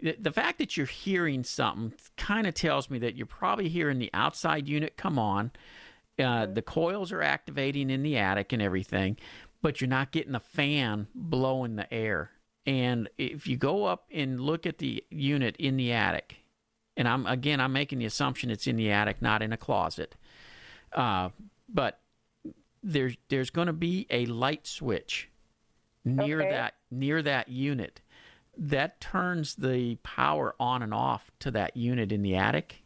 The, 0.00 0.16
the 0.18 0.32
fact 0.32 0.58
that 0.58 0.76
you're 0.76 0.86
hearing 0.86 1.44
something 1.44 1.92
kind 2.16 2.46
of 2.46 2.54
tells 2.54 2.88
me 2.88 2.98
that 3.00 3.16
you're 3.16 3.26
probably 3.26 3.68
hearing 3.68 3.98
the 3.98 4.10
outside 4.14 4.68
unit 4.68 4.96
come 4.96 5.18
on. 5.18 5.50
Uh, 6.18 6.46
the 6.46 6.62
coils 6.62 7.10
are 7.12 7.22
activating 7.22 7.90
in 7.90 8.02
the 8.02 8.16
attic 8.16 8.52
and 8.52 8.62
everything, 8.62 9.16
but 9.62 9.80
you're 9.80 9.88
not 9.88 10.12
getting 10.12 10.34
a 10.34 10.40
fan 10.40 11.08
blowing 11.14 11.76
the 11.76 11.92
air. 11.92 12.30
And 12.66 13.08
if 13.18 13.46
you 13.46 13.56
go 13.56 13.84
up 13.84 14.06
and 14.12 14.40
look 14.40 14.64
at 14.64 14.78
the 14.78 15.04
unit 15.10 15.56
in 15.58 15.76
the 15.76 15.92
attic, 15.92 16.36
and 16.96 17.08
I'm 17.08 17.26
again 17.26 17.60
I'm 17.60 17.72
making 17.72 17.98
the 17.98 18.04
assumption 18.04 18.50
it's 18.50 18.66
in 18.66 18.76
the 18.76 18.90
attic, 18.90 19.20
not 19.20 19.42
in 19.42 19.52
a 19.52 19.56
closet. 19.56 20.14
Uh, 20.92 21.30
but 21.68 21.98
there's 22.82 23.16
there's 23.28 23.50
going 23.50 23.66
to 23.66 23.72
be 23.72 24.06
a 24.10 24.26
light 24.26 24.66
switch 24.66 25.28
near 26.04 26.40
Okay. 26.42 26.50
that 26.50 26.74
near 26.90 27.22
that 27.22 27.48
unit 27.48 28.00
that 28.56 29.00
turns 29.00 29.56
the 29.56 29.96
power 30.04 30.54
on 30.60 30.82
and 30.82 30.94
off 30.94 31.30
to 31.40 31.50
that 31.50 31.76
unit 31.76 32.12
in 32.12 32.22
the 32.22 32.36
attic 32.36 32.82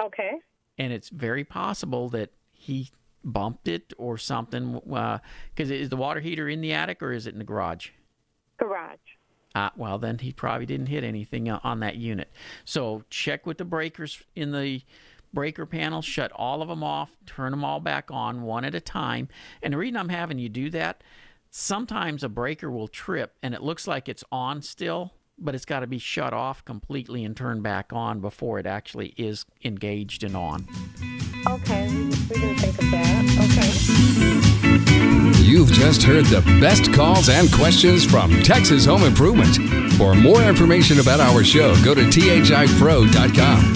okay. 0.00 0.38
And 0.82 0.92
it's 0.92 1.08
very 1.10 1.44
possible 1.44 2.08
that 2.08 2.30
he 2.52 2.90
bumped 3.24 3.68
it 3.68 3.92
or 3.98 4.18
something 4.18 4.80
because 5.54 5.70
is 5.70 5.88
the 5.88 5.96
water 5.96 6.18
heater 6.18 6.48
in 6.48 6.60
the 6.60 6.72
attic 6.72 7.00
or 7.00 7.12
is 7.12 7.26
it 7.28 7.32
in 7.32 7.38
the 7.38 7.44
garage? 7.44 7.90
Garage. 8.58 8.98
uh, 9.54 9.70
well 9.76 9.98
then 9.98 10.18
he 10.18 10.32
probably 10.32 10.66
didn't 10.66 10.86
hit 10.86 11.04
anything 11.04 11.48
on 11.48 11.80
that 11.80 11.96
unit. 11.96 12.32
So 12.64 13.04
check 13.10 13.46
with 13.46 13.58
the 13.58 13.64
breakers 13.64 14.22
in 14.34 14.50
the 14.50 14.82
breaker 15.32 15.64
panel 15.64 16.02
shut 16.02 16.30
all 16.32 16.60
of 16.60 16.68
them 16.68 16.84
off 16.84 17.10
turn 17.24 17.52
them 17.52 17.64
all 17.64 17.80
back 17.80 18.10
on 18.10 18.42
one 18.42 18.64
at 18.64 18.74
a 18.74 18.80
time. 18.80 19.28
And 19.62 19.72
the 19.72 19.78
reason 19.78 19.96
i'm 19.96 20.08
having 20.08 20.38
you 20.38 20.48
do 20.48 20.68
that 20.70 21.04
sometimes 21.50 22.24
a 22.24 22.28
breaker 22.28 22.70
will 22.70 22.88
trip 22.88 23.36
and 23.42 23.54
it 23.54 23.62
looks 23.62 23.86
like 23.86 24.08
it's 24.08 24.24
on 24.32 24.62
still 24.62 25.12
but 25.44 25.54
it's 25.54 25.64
got 25.64 25.80
to 25.80 25.86
be 25.86 25.98
shut 25.98 26.32
off 26.32 26.64
completely 26.64 27.24
and 27.24 27.36
turned 27.36 27.62
back 27.62 27.92
on 27.92 28.20
before 28.20 28.58
it 28.58 28.66
actually 28.66 29.14
is 29.16 29.44
engaged 29.64 30.22
and 30.22 30.36
on 30.36 30.66
Okay, 31.46 31.88
we, 31.88 32.04
we 32.04 32.12
can 32.12 32.56
think 32.56 32.78
of 32.78 32.90
that. 32.92 33.24
Okay. 33.42 33.72
You've 35.42 35.72
just 35.72 36.04
heard 36.04 36.26
the 36.26 36.40
best 36.60 36.92
calls 36.92 37.28
and 37.28 37.52
questions 37.52 38.04
from 38.04 38.30
Texas 38.42 38.84
Home 38.86 39.02
Improvement. 39.02 39.56
For 39.94 40.14
more 40.14 40.40
information 40.42 41.00
about 41.00 41.18
our 41.18 41.42
show, 41.42 41.74
go 41.82 41.96
to 41.96 42.02
thipro.com. 42.02 43.72